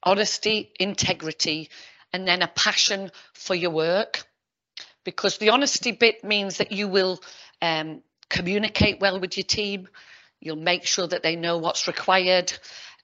Honesty, 0.03 0.73
integrity, 0.81 1.71
and 2.13 2.27
then 2.27 2.43
a 2.43 2.49
passion 2.49 3.11
for 3.35 3.55
your 3.55 3.71
work. 3.71 4.25
Because 5.05 5.39
the 5.39 5.51
honesty 5.51 5.93
bit 5.93 6.25
means 6.25 6.59
that 6.59 6.73
you 6.73 6.89
will 6.89 7.21
um, 7.63 8.03
communicate 8.29 9.01
well 9.01 9.19
with 9.19 9.37
your 9.37 9.45
team 9.45 9.89
You'll 10.41 10.57
make 10.57 10.87
sure 10.87 11.07
that 11.07 11.23
they 11.23 11.37
know 11.37 11.59
what's 11.59 11.87
required. 11.87 12.53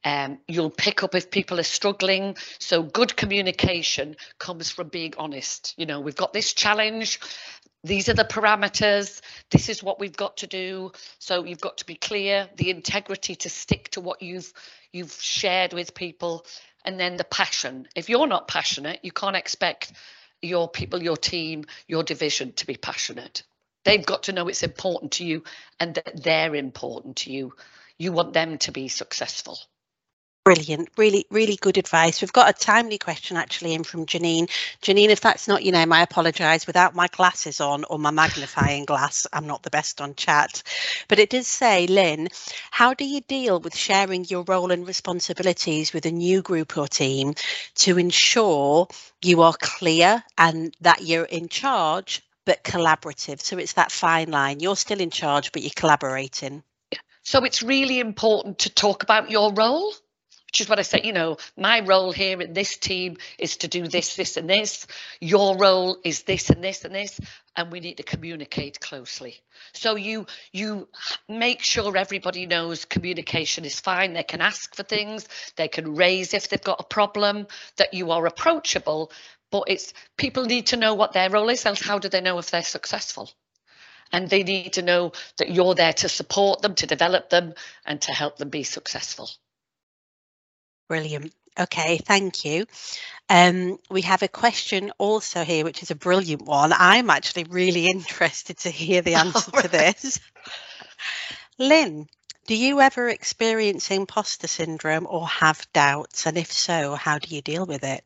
Um, 0.04 0.38
you'll 0.48 0.70
pick 0.70 1.02
up 1.02 1.14
if 1.14 1.30
people 1.30 1.60
are 1.60 1.64
struggling. 1.64 2.36
So 2.58 2.82
good 2.82 3.16
communication 3.16 4.16
comes 4.38 4.70
from 4.70 4.88
being 4.88 5.14
honest. 5.18 5.74
You 5.76 5.84
know, 5.84 6.00
we've 6.00 6.16
got 6.16 6.32
this 6.32 6.54
challenge. 6.54 7.20
These 7.86 8.08
are 8.08 8.14
the 8.14 8.24
parameters. 8.24 9.20
This 9.50 9.68
is 9.68 9.80
what 9.80 10.00
we've 10.00 10.16
got 10.16 10.38
to 10.38 10.48
do. 10.48 10.90
So 11.20 11.44
you've 11.44 11.60
got 11.60 11.78
to 11.78 11.86
be 11.86 11.94
clear. 11.94 12.48
The 12.56 12.70
integrity 12.70 13.36
to 13.36 13.48
stick 13.48 13.90
to 13.90 14.00
what 14.00 14.22
you've 14.22 14.52
you've 14.92 15.12
shared 15.12 15.72
with 15.72 15.94
people, 15.94 16.44
and 16.84 16.98
then 16.98 17.16
the 17.16 17.24
passion. 17.24 17.86
If 17.94 18.08
you're 18.08 18.26
not 18.26 18.48
passionate, 18.48 19.00
you 19.04 19.12
can't 19.12 19.36
expect 19.36 19.92
your 20.42 20.68
people, 20.68 21.00
your 21.00 21.16
team, 21.16 21.64
your 21.86 22.02
division 22.02 22.52
to 22.54 22.66
be 22.66 22.76
passionate. 22.76 23.44
They've 23.84 24.04
got 24.04 24.24
to 24.24 24.32
know 24.32 24.48
it's 24.48 24.64
important 24.64 25.12
to 25.12 25.24
you 25.24 25.44
and 25.78 25.94
that 25.94 26.24
they're 26.24 26.56
important 26.56 27.18
to 27.18 27.32
you. 27.32 27.54
You 27.98 28.10
want 28.10 28.32
them 28.32 28.58
to 28.58 28.72
be 28.72 28.88
successful. 28.88 29.58
Brilliant. 30.46 30.90
Really, 30.96 31.26
really 31.28 31.56
good 31.56 31.76
advice. 31.76 32.20
We've 32.20 32.32
got 32.32 32.48
a 32.48 32.52
timely 32.52 32.98
question 32.98 33.36
actually 33.36 33.74
in 33.74 33.82
from 33.82 34.06
Janine. 34.06 34.48
Janine, 34.80 35.08
if 35.08 35.20
that's 35.20 35.48
not 35.48 35.64
your 35.64 35.72
name, 35.72 35.92
I 35.92 36.02
apologise. 36.02 36.68
Without 36.68 36.94
my 36.94 37.08
glasses 37.08 37.60
on 37.60 37.82
or 37.90 37.98
my 37.98 38.12
magnifying 38.12 38.84
glass, 38.84 39.26
I'm 39.32 39.48
not 39.48 39.64
the 39.64 39.70
best 39.70 40.00
on 40.00 40.14
chat. 40.14 40.62
But 41.08 41.18
it 41.18 41.30
does 41.30 41.48
say, 41.48 41.88
Lynn, 41.88 42.28
how 42.70 42.94
do 42.94 43.04
you 43.04 43.22
deal 43.22 43.58
with 43.58 43.76
sharing 43.76 44.24
your 44.26 44.44
role 44.44 44.70
and 44.70 44.86
responsibilities 44.86 45.92
with 45.92 46.06
a 46.06 46.12
new 46.12 46.42
group 46.42 46.78
or 46.78 46.86
team 46.86 47.34
to 47.78 47.98
ensure 47.98 48.86
you 49.22 49.42
are 49.42 49.54
clear 49.60 50.22
and 50.38 50.72
that 50.80 51.02
you're 51.02 51.24
in 51.24 51.48
charge 51.48 52.22
but 52.44 52.62
collaborative. 52.62 53.40
So 53.40 53.58
it's 53.58 53.72
that 53.72 53.90
fine 53.90 54.30
line. 54.30 54.60
You're 54.60 54.76
still 54.76 55.00
in 55.00 55.10
charge, 55.10 55.50
but 55.50 55.62
you're 55.62 55.72
collaborating. 55.74 56.62
So 57.24 57.42
it's 57.42 57.64
really 57.64 57.98
important 57.98 58.60
to 58.60 58.70
talk 58.72 59.02
about 59.02 59.28
your 59.32 59.52
role, 59.52 59.92
which 60.56 60.62
is 60.62 60.70
what 60.70 60.78
I 60.78 60.82
say, 60.82 61.02
You 61.04 61.12
know, 61.12 61.36
my 61.54 61.80
role 61.80 62.12
here 62.12 62.40
in 62.40 62.54
this 62.54 62.78
team 62.78 63.18
is 63.38 63.58
to 63.58 63.68
do 63.68 63.88
this, 63.88 64.16
this, 64.16 64.38
and 64.38 64.48
this. 64.48 64.86
Your 65.20 65.54
role 65.58 65.98
is 66.02 66.22
this 66.22 66.48
and 66.48 66.64
this 66.64 66.82
and 66.82 66.94
this, 66.94 67.20
and 67.54 67.70
we 67.70 67.80
need 67.80 67.98
to 67.98 68.02
communicate 68.02 68.80
closely. 68.80 69.36
So 69.74 69.96
you 69.96 70.24
you 70.52 70.88
make 71.28 71.60
sure 71.60 71.94
everybody 71.94 72.46
knows 72.46 72.86
communication 72.86 73.66
is 73.66 73.78
fine. 73.78 74.14
They 74.14 74.22
can 74.22 74.40
ask 74.40 74.74
for 74.74 74.82
things, 74.82 75.28
they 75.56 75.68
can 75.68 75.94
raise 75.94 76.32
if 76.32 76.48
they've 76.48 76.62
got 76.62 76.80
a 76.80 76.84
problem, 76.84 77.48
that 77.76 77.92
you 77.92 78.10
are 78.12 78.24
approachable, 78.24 79.12
but 79.50 79.64
it's 79.66 79.92
people 80.16 80.46
need 80.46 80.68
to 80.68 80.78
know 80.78 80.94
what 80.94 81.12
their 81.12 81.28
role 81.28 81.50
is 81.50 81.66
else 81.66 81.82
how 81.82 81.98
do 81.98 82.08
they 82.08 82.22
know 82.22 82.38
if 82.38 82.50
they're 82.50 82.62
successful 82.62 83.30
and 84.10 84.30
they 84.30 84.42
need 84.42 84.72
to 84.72 84.82
know 84.82 85.12
that 85.36 85.50
you're 85.50 85.74
there 85.74 85.92
to 85.92 86.08
support 86.08 86.62
them 86.62 86.74
to 86.76 86.86
develop 86.86 87.28
them 87.28 87.52
and 87.84 88.00
to 88.00 88.12
help 88.12 88.38
them 88.38 88.48
be 88.48 88.62
successful 88.62 89.28
brilliant. 90.88 91.32
Okay 91.58 91.98
thank 91.98 92.44
you. 92.44 92.66
Um, 93.28 93.78
we 93.90 94.02
have 94.02 94.22
a 94.22 94.28
question 94.28 94.92
also 94.98 95.44
here 95.44 95.64
which 95.64 95.82
is 95.82 95.90
a 95.90 95.96
brilliant 95.96 96.42
one. 96.42 96.72
I'm 96.72 97.10
actually 97.10 97.44
really 97.44 97.86
interested 97.90 98.58
to 98.58 98.70
hear 98.70 99.02
the 99.02 99.14
answer 99.14 99.50
to 99.50 99.68
this. 99.68 100.20
Lynn 101.58 102.08
do 102.46 102.54
you 102.54 102.80
ever 102.80 103.08
experience 103.08 103.90
imposter 103.90 104.46
syndrome 104.46 105.06
or 105.10 105.26
have 105.26 105.66
doubts? 105.72 106.26
And 106.26 106.38
if 106.38 106.52
so 106.52 106.94
how 106.94 107.18
do 107.18 107.34
you 107.34 107.42
deal 107.42 107.66
with 107.66 107.82
it? 107.82 108.04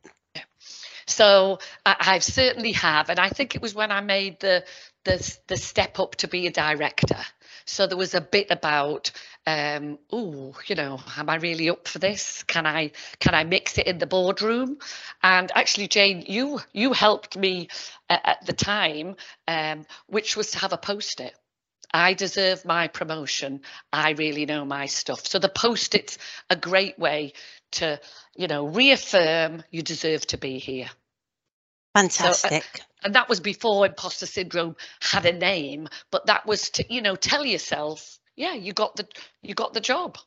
So 1.05 1.59
I, 1.85 1.95
I 1.99 2.19
certainly 2.19 2.71
have, 2.73 3.09
and 3.09 3.19
I 3.19 3.29
think 3.29 3.55
it 3.55 3.61
was 3.61 3.75
when 3.75 3.91
I 3.91 4.01
made 4.01 4.39
the 4.39 4.63
the 5.03 5.37
the 5.47 5.57
step 5.57 5.99
up 5.99 6.15
to 6.17 6.27
be 6.27 6.47
a 6.47 6.51
director. 6.51 7.19
So 7.65 7.87
there 7.87 7.97
was 7.97 8.13
a 8.13 8.21
bit 8.21 8.47
about, 8.51 9.11
um, 9.45 9.99
oh, 10.11 10.55
you 10.67 10.75
know, 10.75 10.99
am 11.17 11.29
I 11.29 11.35
really 11.35 11.69
up 11.69 11.87
for 11.87 11.99
this? 11.99 12.43
Can 12.43 12.65
I 12.65 12.91
can 13.19 13.33
I 13.33 13.43
mix 13.43 13.77
it 13.77 13.87
in 13.87 13.97
the 13.97 14.07
boardroom? 14.07 14.77
And 15.23 15.51
actually, 15.55 15.87
Jayne, 15.87 16.23
you 16.27 16.61
you 16.73 16.93
helped 16.93 17.37
me 17.37 17.69
at, 18.09 18.21
at 18.23 18.45
the 18.45 18.53
time, 18.53 19.15
um, 19.47 19.85
which 20.07 20.35
was 20.35 20.51
to 20.51 20.59
have 20.59 20.73
a 20.73 20.77
post-it. 20.77 21.35
I 21.93 22.13
deserve 22.13 22.63
my 22.63 22.87
promotion. 22.87 23.61
I 23.91 24.11
really 24.11 24.45
know 24.45 24.63
my 24.65 24.85
stuff. 24.85 25.27
So 25.27 25.39
the 25.39 25.49
post-it's 25.49 26.17
a 26.49 26.55
great 26.55 26.97
way 26.97 27.33
to, 27.73 27.99
you 28.35 28.47
know, 28.47 28.67
reaffirm 28.67 29.63
you 29.71 29.81
deserve 29.81 30.25
to 30.27 30.37
be 30.37 30.59
here. 30.59 30.89
Fantastic. 31.95 32.63
So, 32.63 32.83
uh, 32.83 32.85
and 33.03 33.15
that 33.15 33.29
was 33.29 33.39
before 33.39 33.85
imposter 33.85 34.25
syndrome 34.25 34.75
had 34.99 35.25
a 35.25 35.33
name, 35.33 35.87
but 36.11 36.25
that 36.27 36.45
was 36.45 36.69
to, 36.71 36.93
you 36.93 37.01
know, 37.01 37.15
tell 37.15 37.45
yourself, 37.45 38.19
yeah, 38.35 38.53
you 38.53 38.73
got 38.73 38.95
the 38.95 39.07
you 39.41 39.53
got 39.53 39.73
the 39.73 39.81
job. 39.81 40.17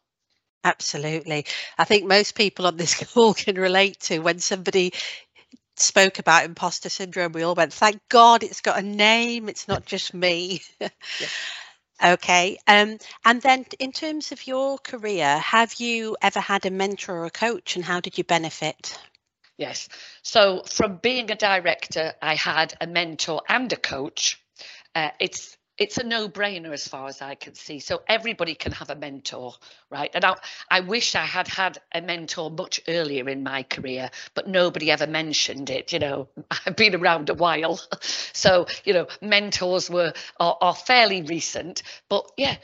Absolutely. 0.64 1.44
I 1.76 1.84
think 1.84 2.06
most 2.06 2.34
people 2.34 2.66
on 2.66 2.76
this 2.76 2.94
call 3.12 3.34
can 3.34 3.56
relate 3.56 4.00
to 4.00 4.20
when 4.20 4.38
somebody 4.38 4.92
spoke 5.76 6.18
about 6.18 6.44
imposter 6.44 6.88
syndrome, 6.88 7.32
we 7.32 7.42
all 7.42 7.54
went, 7.54 7.72
thank 7.72 8.00
God 8.08 8.42
it's 8.42 8.60
got 8.60 8.78
a 8.78 8.82
name, 8.82 9.48
it's 9.48 9.68
not 9.68 9.84
just 9.84 10.14
me. 10.14 10.62
yeah. 10.80 10.88
Okay. 12.02 12.58
Um, 12.66 12.98
and 13.24 13.40
then 13.40 13.64
in 13.78 13.92
terms 13.92 14.32
of 14.32 14.48
your 14.48 14.78
career, 14.78 15.38
have 15.38 15.74
you 15.74 16.16
ever 16.20 16.40
had 16.40 16.66
a 16.66 16.70
mentor 16.70 17.14
or 17.14 17.24
a 17.24 17.30
coach 17.30 17.76
and 17.76 17.84
how 17.84 18.00
did 18.00 18.18
you 18.18 18.24
benefit? 18.24 18.98
Yes. 19.56 19.88
So 20.22 20.62
from 20.62 20.96
being 20.98 21.30
a 21.30 21.36
director, 21.36 22.14
I 22.20 22.34
had 22.34 22.74
a 22.80 22.86
mentor 22.86 23.42
and 23.48 23.72
a 23.72 23.76
coach. 23.76 24.42
Uh, 24.94 25.10
it's 25.20 25.56
it's 25.76 25.98
a 25.98 26.04
no-brainer 26.04 26.72
as 26.72 26.86
far 26.86 27.08
as 27.08 27.20
I 27.20 27.34
can 27.34 27.54
see. 27.54 27.80
So 27.80 28.02
everybody 28.06 28.54
can 28.54 28.70
have 28.72 28.90
a 28.90 28.94
mentor, 28.94 29.54
right? 29.90 30.10
And 30.14 30.24
I, 30.24 30.36
I 30.70 30.80
wish 30.80 31.16
I 31.16 31.24
had 31.24 31.48
had 31.48 31.78
a 31.92 32.00
mentor 32.00 32.48
much 32.50 32.80
earlier 32.86 33.28
in 33.28 33.42
my 33.42 33.64
career, 33.64 34.10
but 34.34 34.46
nobody 34.46 34.92
ever 34.92 35.08
mentioned 35.08 35.70
it. 35.70 35.92
You 35.92 35.98
know, 35.98 36.28
I've 36.66 36.76
been 36.76 36.94
around 36.94 37.28
a 37.28 37.34
while, 37.34 37.80
so 38.00 38.66
you 38.84 38.92
know, 38.92 39.08
mentors 39.20 39.90
were 39.90 40.12
are, 40.38 40.56
are 40.60 40.74
fairly 40.74 41.22
recent. 41.22 41.82
But 42.08 42.30
yeah, 42.36 42.56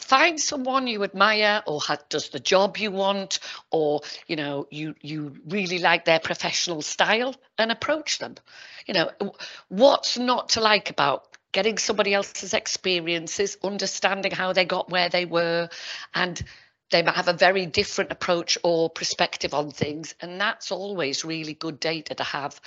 find 0.00 0.40
someone 0.40 0.86
you 0.86 1.04
admire 1.04 1.62
or 1.66 1.80
does 2.08 2.30
the 2.30 2.40
job 2.40 2.78
you 2.78 2.90
want 2.90 3.40
or 3.70 4.00
you 4.26 4.36
know 4.36 4.66
you 4.70 4.94
you 5.02 5.36
really 5.46 5.78
like 5.78 6.04
their 6.04 6.20
professional 6.20 6.80
style 6.82 7.34
and 7.58 7.70
approach 7.70 8.18
them. 8.18 8.36
You 8.86 8.94
know 8.94 9.10
what's 9.68 10.16
not 10.16 10.50
to 10.50 10.60
like 10.60 10.90
about 10.90 11.26
getting 11.52 11.78
somebody 11.78 12.14
else's 12.14 12.54
experiences 12.54 13.56
understanding 13.62 14.32
how 14.32 14.52
they 14.52 14.64
got 14.64 14.90
where 14.90 15.08
they 15.08 15.24
were 15.24 15.68
and 16.14 16.42
they 16.90 17.02
might 17.02 17.16
have 17.16 17.28
a 17.28 17.32
very 17.32 17.66
different 17.66 18.12
approach 18.12 18.56
or 18.62 18.88
perspective 18.88 19.52
on 19.52 19.70
things 19.70 20.14
and 20.20 20.40
that's 20.40 20.70
always 20.70 21.24
really 21.24 21.54
good 21.54 21.80
data 21.80 22.14
to 22.14 22.24
have 22.24 22.60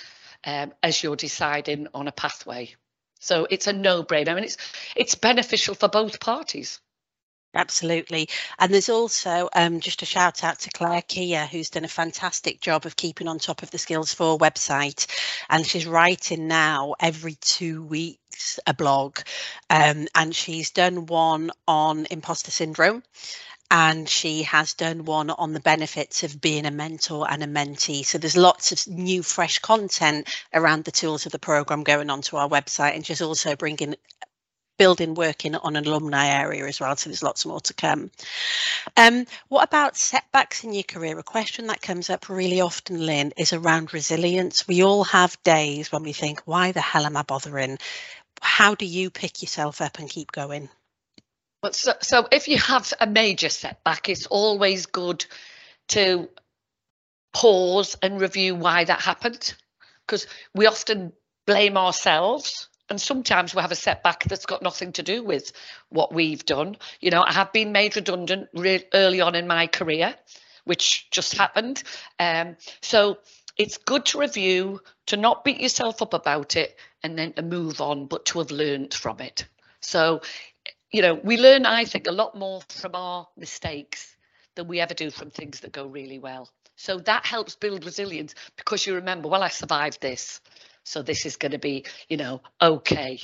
um, 0.46 0.74
as 0.84 1.02
you're 1.02 1.16
deciding 1.16 1.88
on 1.94 2.08
a 2.08 2.12
pathway. 2.12 2.74
So 3.20 3.48
it's 3.50 3.68
a 3.68 3.74
no-brainer 3.74 4.30
I 4.30 4.36
mean 4.36 4.44
it's 4.44 4.58
it's 4.96 5.16
beneficial 5.16 5.74
for 5.74 5.88
both 5.88 6.20
parties 6.20 6.80
Absolutely. 7.56 8.30
And 8.60 8.72
there's 8.72 8.90
also 8.90 9.50
um, 9.54 9.80
just 9.80 10.04
a 10.04 10.06
shout 10.06 10.44
out 10.44 10.60
to 10.60 10.70
Claire 10.70 11.02
Kia, 11.02 11.48
who's 11.48 11.72
done 11.72 11.84
a 11.84 11.88
fantastic 11.88 12.62
job 12.62 12.86
of 12.86 12.96
keeping 12.96 13.28
on 13.28 13.40
top 13.40 13.64
of 13.64 13.72
the 13.72 13.80
Skills 13.80 14.14
4 14.14 14.38
website. 14.38 15.08
And 15.50 15.66
she's 15.66 15.88
writing 15.88 16.48
now 16.48 16.94
every 17.00 17.36
two 17.42 17.84
weeks 17.84 18.60
a 18.68 18.74
blog. 18.74 19.20
Um, 19.70 20.08
and 20.14 20.36
she's 20.36 20.70
done 20.70 21.08
one 21.08 21.50
on 21.68 22.06
imposter 22.12 22.52
syndrome. 22.52 23.02
And 23.72 24.08
she 24.08 24.44
has 24.44 24.74
done 24.74 25.06
one 25.06 25.30
on 25.30 25.54
the 25.54 25.60
benefits 25.60 26.24
of 26.24 26.42
being 26.42 26.66
a 26.66 26.72
mentor 26.72 27.28
and 27.30 27.44
a 27.44 27.48
mentee. 27.48 28.06
So 28.06 28.18
there's 28.18 28.38
lots 28.38 28.72
of 28.72 28.88
new, 28.88 29.22
fresh 29.24 29.60
content 29.60 30.28
around 30.54 30.86
the 30.86 30.92
tools 30.92 31.26
of 31.26 31.32
the 31.32 31.40
program 31.40 31.84
going 31.84 32.10
onto 32.10 32.38
our 32.38 32.50
website. 32.50 32.96
And 32.96 33.06
she's 33.06 33.22
also 33.22 33.56
bringing 33.56 33.96
building 34.80 35.14
working 35.14 35.56
on 35.56 35.76
an 35.76 35.86
alumni 35.86 36.28
area 36.28 36.66
as 36.66 36.80
well. 36.80 36.96
So 36.96 37.10
there's 37.10 37.22
lots 37.22 37.46
more 37.46 37.60
to 37.60 37.74
come. 37.76 38.10
Um, 38.98 39.26
what 39.50 39.66
about 39.66 39.98
setbacks 39.98 40.64
in 40.64 40.74
your 40.74 40.84
career? 40.84 41.20
A 41.20 41.24
question 41.24 41.68
that 41.68 41.82
comes 41.82 42.10
up 42.10 42.30
really 42.30 42.62
often, 42.62 43.06
Lynn, 43.06 43.34
is 43.38 43.54
around 43.54 43.94
resilience. 43.94 44.68
We 44.68 44.82
all 44.84 45.04
have 45.04 45.42
days 45.44 45.92
when 45.92 46.02
we 46.04 46.14
think, 46.14 46.42
why 46.46 46.72
the 46.72 46.82
hell 46.82 47.06
am 47.06 47.18
I 47.18 47.24
bothering? 47.24 47.78
How 48.42 48.74
do 48.74 48.86
you 48.86 49.10
pick 49.12 49.42
yourself 49.42 49.82
up 49.82 50.00
and 50.00 50.10
keep 50.10 50.32
going? 50.32 50.70
Well, 51.62 51.74
so, 51.74 51.94
so 52.02 52.28
if 52.32 52.48
you 52.48 52.58
have 52.58 52.94
a 53.02 53.06
major 53.06 53.50
setback, 53.50 54.08
it's 54.08 54.28
always 54.28 54.86
good 54.86 55.26
to 55.90 56.30
pause 57.34 57.98
and 58.02 58.22
review 58.22 58.56
why 58.56 58.86
that 58.86 59.02
happened 59.02 59.54
because 60.08 60.26
we 60.56 60.68
often 60.68 61.12
blame 61.46 61.78
ourselves 61.78 62.69
and 62.90 63.00
sometimes 63.00 63.56
we 63.56 63.62
have 63.62 63.72
a 63.72 63.76
setback 63.76 64.24
that's 64.26 64.46
got 64.46 64.62
nothing 64.62 64.92
to 64.94 65.04
do 65.04 65.24
with 65.24 65.52
what 65.90 66.14
we've 66.14 66.46
done. 66.46 66.78
You 67.00 67.12
know, 67.12 67.24
I 67.24 67.34
have 67.34 67.52
been 67.52 67.72
made 67.72 67.96
redundant 67.96 68.50
re- 68.54 68.86
early 68.94 69.22
on 69.22 69.36
in 69.36 69.48
my 69.48 69.68
career, 69.68 70.16
which 70.66 71.10
just 71.12 71.38
happened. 71.38 71.84
Um, 72.20 72.58
so 72.82 73.18
it's 73.58 73.78
good 73.78 74.06
to 74.08 74.20
review, 74.20 74.82
to 75.08 75.18
not 75.18 75.44
beat 75.44 75.60
yourself 75.60 76.02
up 76.02 76.14
about 76.14 76.56
it, 76.56 76.78
and 77.04 77.18
then 77.18 77.34
to 77.34 77.42
move 77.42 77.82
on, 77.82 78.06
but 78.06 78.26
to 78.28 78.40
have 78.40 78.52
learned 78.52 78.94
from 78.94 79.20
it. 79.20 79.46
So, 79.82 80.22
you 80.92 81.02
know, 81.02 81.14
we 81.16 81.38
learn, 81.38 81.66
I 81.66 81.86
think, 81.86 82.08
a 82.08 82.12
lot 82.12 82.36
more 82.38 82.62
from 82.70 82.96
our 82.96 83.28
mistakes 83.38 84.16
than 84.56 84.68
we 84.68 84.80
ever 84.80 84.94
do 84.94 85.10
from 85.12 85.30
things 85.30 85.60
that 85.62 85.72
go 85.72 85.86
really 85.86 86.20
well. 86.20 86.50
So 86.76 86.98
that 87.00 87.26
helps 87.26 87.56
build 87.56 87.86
resilience 87.86 88.36
because 88.56 88.86
you 88.88 88.96
remember, 88.96 89.28
well, 89.28 89.44
I 89.44 89.50
survived 89.50 90.02
this. 90.02 90.40
So 90.90 91.04
this 91.04 91.28
is 91.28 91.36
going 91.36 91.52
to 91.52 91.60
be, 91.60 91.86
you 92.08 92.18
know, 92.18 92.42
okay. 92.60 93.20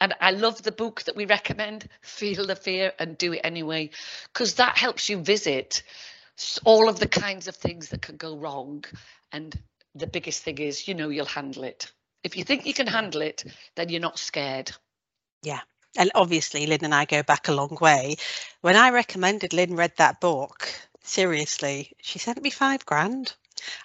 And 0.00 0.14
I 0.18 0.30
love 0.30 0.62
the 0.62 0.72
book 0.72 1.02
that 1.02 1.14
we 1.14 1.26
recommend, 1.26 1.86
Feel 2.00 2.46
the 2.46 2.56
Fear 2.56 2.94
and 2.98 3.18
Do 3.18 3.34
It 3.34 3.42
Anyway, 3.44 3.90
because 4.32 4.54
that 4.54 4.78
helps 4.78 5.10
you 5.10 5.18
visit 5.18 5.82
all 6.64 6.88
of 6.88 6.98
the 6.98 7.06
kinds 7.06 7.48
of 7.48 7.54
things 7.54 7.90
that 7.90 8.00
can 8.00 8.16
go 8.16 8.38
wrong. 8.38 8.86
And 9.30 9.54
the 9.94 10.06
biggest 10.06 10.42
thing 10.42 10.56
is, 10.56 10.88
you 10.88 10.94
know, 10.94 11.10
you'll 11.10 11.26
handle 11.26 11.64
it. 11.64 11.92
If 12.24 12.38
you 12.38 12.44
think 12.44 12.64
you 12.64 12.72
can 12.72 12.86
handle 12.86 13.20
it, 13.20 13.44
then 13.74 13.90
you're 13.90 14.00
not 14.00 14.18
scared. 14.18 14.72
Yeah. 15.42 15.60
And 15.98 16.10
obviously, 16.14 16.66
Lynn 16.66 16.82
and 16.82 16.94
I 16.94 17.04
go 17.04 17.22
back 17.22 17.48
a 17.48 17.52
long 17.52 17.76
way. 17.78 18.16
When 18.62 18.76
I 18.76 18.88
recommended 18.88 19.52
Lynn 19.52 19.76
read 19.76 19.92
that 19.98 20.18
book, 20.18 20.66
seriously, 21.02 21.92
she 22.00 22.18
sent 22.18 22.42
me 22.42 22.48
five 22.48 22.86
grand. 22.86 23.34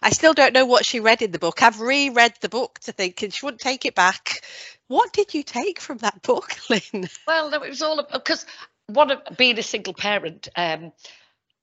I 0.02 0.12
still 0.12 0.34
don't 0.34 0.54
know 0.54 0.66
what 0.66 0.86
she 0.86 1.00
read 1.00 1.22
in 1.22 1.32
the 1.32 1.40
book. 1.40 1.62
I've 1.62 1.80
reread 1.80 2.34
the 2.42 2.50
book 2.50 2.80
to 2.82 2.92
think, 2.92 3.22
and 3.22 3.34
she 3.34 3.46
wouldn't 3.46 3.62
take 3.62 3.86
it 3.86 3.96
back. 3.96 4.42
What 4.88 5.14
did 5.14 5.34
you 5.34 5.44
take 5.44 5.80
from 5.80 5.98
that 6.00 6.22
book, 6.22 6.56
Lynn? 6.70 7.10
Well, 7.26 7.50
no, 7.50 7.64
it 7.64 7.70
was 7.70 7.82
all 7.82 8.06
because 8.12 8.46
one 8.88 9.12
of 9.12 9.38
being 9.38 9.60
a 9.60 9.64
single 9.64 9.94
parent, 9.94 10.48
um, 10.56 10.92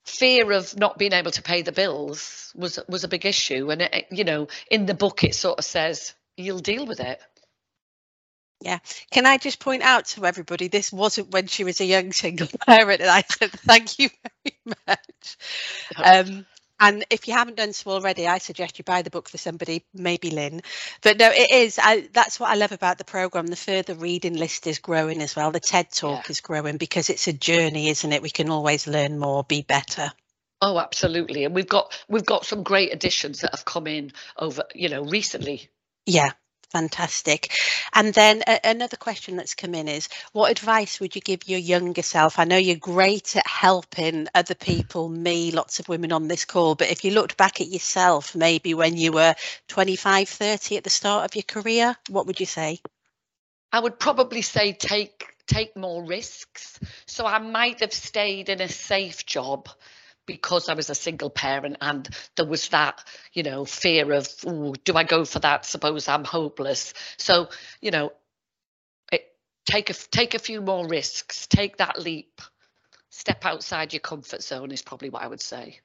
fear 0.05 0.53
of 0.53 0.77
not 0.77 0.99
being 0.99 1.13
able 1.13 1.31
to 1.31 1.43
pay 1.43 1.63
the 1.63 1.73
bills 1.73 2.53
was 2.55 2.79
was 2.89 3.05
a 3.05 3.09
big 3.09 3.27
issue, 3.27 3.71
and 3.71 3.83
it, 3.83 4.07
you 4.11 4.25
know, 4.25 4.49
in 4.71 4.87
the 4.87 4.95
book 4.95 5.25
it 5.25 5.35
sort 5.35 5.59
of 5.59 5.65
says 5.65 6.15
you'll 6.37 6.59
deal 6.59 6.87
with 6.87 7.01
it. 7.01 7.21
Yeah. 8.61 8.79
Can 9.11 9.27
I 9.27 9.37
just 9.37 9.61
point 9.61 9.83
out 9.83 10.07
to 10.07 10.25
everybody, 10.25 10.69
this 10.69 10.91
wasn't 10.91 11.31
when 11.31 11.49
she 11.49 11.65
was 11.65 11.81
a 11.81 11.85
young 11.85 12.13
single 12.13 12.49
parent, 12.67 13.01
and 13.03 13.11
I 13.11 13.23
said 13.23 13.51
thank 13.51 13.99
you 13.99 14.09
very 14.45 14.77
much. 14.87 15.37
Um, 15.97 16.47
and 16.81 17.05
if 17.11 17.29
you 17.29 17.35
haven't 17.35 17.57
done 17.57 17.73
so 17.73 17.91
already, 17.91 18.27
I 18.27 18.39
suggest 18.39 18.79
you 18.79 18.85
buy 18.85 19.03
the 19.03 19.11
book 19.11 19.29
for 19.29 19.39
somebody, 19.39 19.85
maybe 19.95 20.31
Lynn. 20.31 20.61
But 21.03 21.19
no, 21.19 21.31
it 21.31 21.51
is. 21.51 21.79
I, 21.83 22.09
that's 22.13 22.41
what 22.41 22.51
I 22.51 22.55
love 22.55 22.73
about 22.73 22.99
the 22.99 23.05
program. 23.05 23.47
The 23.47 23.57
further 23.57 23.95
reading 23.95 24.35
list 24.35 24.67
is 24.67 24.79
growing 24.79 25.23
as 25.23 25.37
well. 25.37 25.53
The 25.53 25.61
TED 25.61 25.91
Talk 25.91 26.25
yeah. 26.25 26.31
is 26.31 26.41
growing 26.41 26.77
because 26.77 27.11
it's 27.11 27.29
a 27.29 27.33
journey, 27.33 27.89
isn't 27.89 28.13
it? 28.13 28.23
We 28.23 28.31
can 28.31 28.51
always 28.51 28.87
learn 28.87 29.19
more, 29.19 29.45
be 29.45 29.63
better. 29.63 30.11
Oh, 30.61 30.79
absolutely. 30.79 31.45
And 31.45 31.55
we've 31.55 31.69
got 31.69 31.93
we've 32.09 32.27
got 32.27 32.47
some 32.47 32.63
great 32.63 32.93
additions 32.93 33.41
that 33.41 33.55
have 33.55 33.65
come 33.65 33.87
in 33.87 34.13
over, 34.37 34.65
you 34.75 34.89
know, 34.89 35.05
recently. 35.05 35.69
Yeah, 36.07 36.31
Fantastic. 36.75 37.53
And 37.93 38.13
then 38.13 38.43
uh, 38.45 38.59
another 38.65 38.97
question 38.97 39.37
that's 39.37 39.55
come 39.55 39.77
in 39.77 39.87
is 39.87 40.09
what 40.33 40.51
advice 40.51 40.99
would 40.99 41.15
you 41.15 41.21
give 41.21 41.47
your 41.47 41.61
younger 41.61 42.03
self? 42.03 42.41
I 42.41 42.43
know 42.47 42.57
you're 42.57 42.75
great 42.75 43.37
at 43.37 43.47
helping 43.47 44.27
other 44.35 44.57
people, 44.57 45.09
me, 45.09 45.53
lots 45.53 45.79
of 45.79 45.89
women 45.89 46.11
on 46.11 46.27
this 46.27 46.45
call, 46.45 46.75
but 46.75 46.91
if 46.91 47.05
you 47.05 47.13
looked 47.13 47.37
back 47.37 47.61
at 47.61 47.69
yourself, 47.69 48.35
maybe 48.35 48.75
when 48.75 48.97
you 48.97 49.13
were 49.13 49.37
25, 49.69 50.29
30 50.29 50.77
at 50.79 50.83
the 50.83 50.91
start 50.91 51.25
of 51.25 51.37
your 51.37 51.45
career, 51.45 51.95
what 52.09 52.27
would 52.27 52.41
you 52.41 52.47
say? 52.47 52.81
I 53.73 53.79
would 53.79 54.01
probably 54.01 54.43
say 54.43 54.73
take 54.73 55.27
take 55.47 55.77
more 55.77 56.05
risks. 56.05 56.81
So 57.07 57.25
I 57.25 57.39
might 57.39 57.81
have 57.81 57.93
stayed 57.93 58.49
in 58.49 58.61
a 58.61 58.69
safe 58.69 59.25
job 59.25 59.69
because 60.27 60.69
I 60.69 60.75
was 60.75 60.91
a 60.91 60.95
single 60.95 61.31
parent 61.31 61.77
and 61.81 62.09
there 62.37 62.47
was 62.47 62.69
that, 62.69 63.05
you 63.33 63.43
know, 63.43 63.65
fear 63.65 64.13
of, 64.13 64.29
do 64.85 64.95
I 64.95 65.05
go 65.05 65.25
for 65.25 65.39
that? 65.41 65.65
Suppose 65.65 66.09
I'm 66.09 66.25
hopeless. 66.25 66.95
So, 67.17 67.49
you 67.81 67.91
know, 67.91 68.13
it, 69.13 69.25
take 69.67 69.91
a 69.91 69.95
take 69.95 70.35
a 70.35 70.39
few 70.39 70.61
more 70.61 70.87
risks, 70.87 71.47
take 71.47 71.79
that 71.79 72.01
leap, 72.01 72.41
step 73.11 73.45
outside 73.45 73.93
your 73.93 74.01
comfort 74.01 74.43
zone 74.43 74.71
is 74.73 74.83
probably 74.83 75.11
what 75.11 75.23
I 75.23 75.29
would 75.29 75.41
say. 75.43 75.81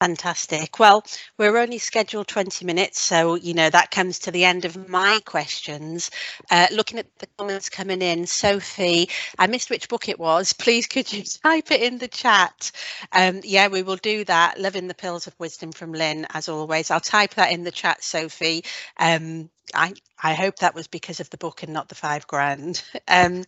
Fantastic. 0.00 0.78
Well, 0.78 1.04
we're 1.38 1.58
only 1.58 1.78
scheduled 1.78 2.28
20 2.28 2.64
minutes, 2.64 3.00
so 3.00 3.34
you 3.34 3.54
know 3.54 3.68
that 3.68 3.90
comes 3.90 4.20
to 4.20 4.30
the 4.30 4.44
end 4.44 4.64
of 4.64 4.88
my 4.88 5.20
questions. 5.26 6.12
Uh, 6.52 6.68
looking 6.70 7.00
at 7.00 7.08
the 7.18 7.26
comments 7.36 7.68
coming 7.68 8.00
in, 8.00 8.28
Sophie, 8.28 9.10
I 9.40 9.48
missed 9.48 9.70
which 9.70 9.88
book 9.88 10.08
it 10.08 10.20
was. 10.20 10.52
Please, 10.52 10.86
could 10.86 11.12
you 11.12 11.24
type 11.42 11.72
it 11.72 11.82
in 11.82 11.98
the 11.98 12.06
chat? 12.08 12.70
Um, 13.10 13.40
yeah, 13.42 13.68
we 13.70 13.82
will 13.82 13.96
do 13.96 14.24
that. 14.26 14.60
Loving 14.60 14.86
the 14.86 14.94
Pills 14.94 15.26
of 15.26 15.34
Wisdom 15.40 15.72
from 15.72 15.92
Lynn, 15.92 16.28
as 16.32 16.48
always. 16.48 16.92
I'll 16.92 17.00
type 17.00 17.34
that 17.34 17.50
in 17.52 17.64
the 17.64 17.72
chat, 17.72 18.04
Sophie. 18.04 18.64
Um, 18.98 19.50
I 19.74 19.94
I 20.22 20.34
hope 20.34 20.56
that 20.56 20.74
was 20.74 20.88
because 20.88 21.20
of 21.20 21.30
the 21.30 21.38
book 21.38 21.62
and 21.62 21.72
not 21.72 21.88
the 21.88 21.94
five 21.94 22.26
grand. 22.26 22.82
Um, 23.10 23.44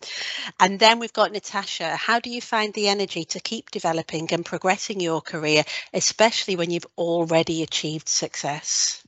and 0.59 0.79
then 0.79 0.97
we've 0.99 1.13
got 1.13 1.31
Natasha. 1.31 1.95
How 1.95 2.19
do 2.19 2.31
you 2.31 2.41
find 2.41 2.73
the 2.73 2.87
energy 2.87 3.25
to 3.25 3.39
keep 3.39 3.69
developing 3.69 4.27
and 4.33 4.43
progressing 4.43 4.99
your 4.99 5.21
career, 5.21 5.63
especially 5.93 6.55
when 6.55 6.71
you've 6.71 6.87
already 6.97 7.61
achieved 7.61 8.09
success? 8.09 9.03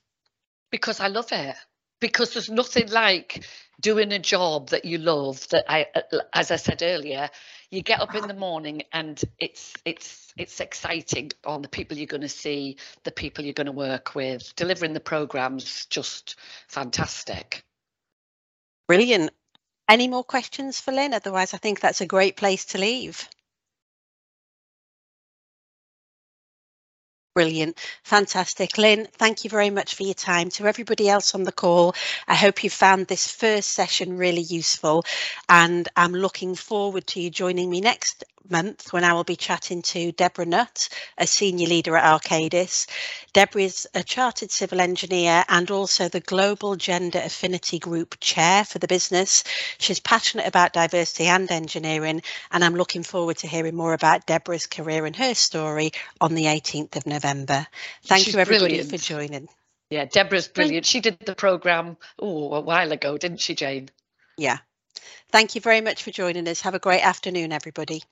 Because 0.70 1.00
I 1.00 1.08
love 1.08 1.32
it. 1.32 1.56
Because 2.00 2.34
there's 2.34 2.50
nothing 2.50 2.90
like 2.90 3.46
doing 3.82 4.12
a 4.12 4.20
job 4.20 4.70
that 4.70 4.86
you 4.86 5.00
love. 5.00 5.48
That 5.50 5.66
I, 5.68 5.88
as 6.34 6.52
I 6.52 6.58
said 6.58 6.84
earlier, 6.84 7.30
you 7.74 7.82
get 7.82 8.02
up 8.02 8.14
in 8.14 8.28
the 8.28 8.34
morning 8.36 8.84
and 8.94 9.20
it's 9.40 9.74
it's 9.84 10.32
it's 10.38 10.60
exciting 10.60 11.32
on 11.46 11.64
the 11.64 11.68
people 11.68 11.98
you're 11.98 12.06
going 12.06 12.22
to 12.22 12.30
see 12.30 12.78
the 13.04 13.12
people 13.12 13.44
you're 13.44 13.54
going 13.54 13.66
to 13.66 13.72
work 13.72 14.14
with. 14.14 14.54
Delivering 14.56 14.94
the 14.94 15.00
programs 15.00 15.88
just 15.88 16.36
fantastic. 16.68 17.64
Brilliant. 18.88 19.32
Any 19.90 20.08
more 20.08 20.24
questions 20.24 20.80
for 20.80 20.92
lynn? 20.92 21.14
Otherwise 21.14 21.54
i 21.54 21.58
think 21.58 21.80
that's 21.80 22.02
a 22.02 22.06
great 22.06 22.38
place 22.38 22.66
to 22.66 22.78
leave 22.78 23.28
Brilliant. 27.36 27.80
Fantastic. 28.04 28.78
Lynn, 28.78 29.08
thank 29.14 29.44
you 29.44 29.50
very 29.50 29.72
much 29.72 29.96
for 29.96 30.04
your 30.04 30.14
time. 30.14 30.50
To 30.52 30.68
everybody 30.68 31.10
else 31.10 31.34
on 31.34 31.44
the 31.44 31.52
call, 31.52 31.96
I 32.28 32.36
hope 32.36 32.64
you 32.64 32.70
found 32.70 33.08
this 33.08 33.26
first 33.28 33.70
session 33.70 34.18
really 34.18 34.42
useful 34.44 35.04
and 35.50 35.90
I'm 35.96 36.14
looking 36.14 36.54
forward 36.54 37.08
to 37.08 37.20
you 37.20 37.32
joining 37.32 37.72
me 37.72 37.82
next 37.82 38.24
month 38.50 38.92
when 38.92 39.04
I 39.04 39.14
will 39.14 39.24
be 39.24 39.36
chatting 39.36 39.82
to 39.84 40.12
Deborah 40.12 40.46
Nutt, 40.46 40.90
a 41.18 41.26
senior 41.26 41.68
leader 41.68 41.96
at 41.98 42.22
Arcadis. 42.22 42.88
Deborah 43.32 43.64
is 43.64 43.88
a 43.96 44.04
chartered 44.04 44.52
civil 44.52 44.82
engineer 44.82 45.44
and 45.48 45.72
also 45.72 46.10
the 46.10 46.20
Global 46.20 46.76
Gender 46.76 47.20
Affinity 47.20 47.80
Group 47.80 48.18
chair 48.20 48.64
for 48.64 48.80
the 48.80 48.88
business. 48.88 49.44
She's 49.80 50.00
passionate 50.00 50.46
about 50.46 50.74
diversity 50.74 51.26
and 51.26 51.50
engineering, 51.50 52.22
and 52.52 52.64
I'm 52.64 52.76
looking 52.76 53.04
forward 53.04 53.38
to 53.38 53.48
hearing 53.48 53.76
more 53.76 53.94
about 53.94 54.28
Deborah's 54.28 54.68
career 54.68 55.06
and 55.06 55.16
her 55.16 55.34
story 55.34 55.92
on 56.22 56.36
the 56.36 56.46
18th 56.46 56.96
of 56.96 57.08
November. 57.08 57.23
Thank 58.04 58.26
She's 58.26 58.34
you, 58.34 58.40
everybody, 58.40 58.76
brilliant. 58.76 58.90
for 58.90 58.98
joining. 58.98 59.48
Yeah, 59.90 60.06
Deborah's 60.06 60.48
brilliant. 60.48 60.86
She 60.86 61.02
did 61.02 61.20
the 61.20 61.36
programme 61.36 61.98
oh, 62.20 62.54
a 62.54 62.62
while 62.62 62.92
ago, 62.92 63.18
didn't 63.18 63.42
she, 63.42 63.56
Jayne? 63.56 63.90
Yeah. 64.38 64.58
Thank 65.32 65.56
you 65.56 65.62
very 65.62 65.82
much 65.82 66.04
for 66.04 66.12
joining 66.12 66.48
us. 66.48 66.62
Have 66.62 66.76
a 66.76 66.80
great 66.80 67.02
afternoon, 67.02 67.52
everybody. 67.52 68.04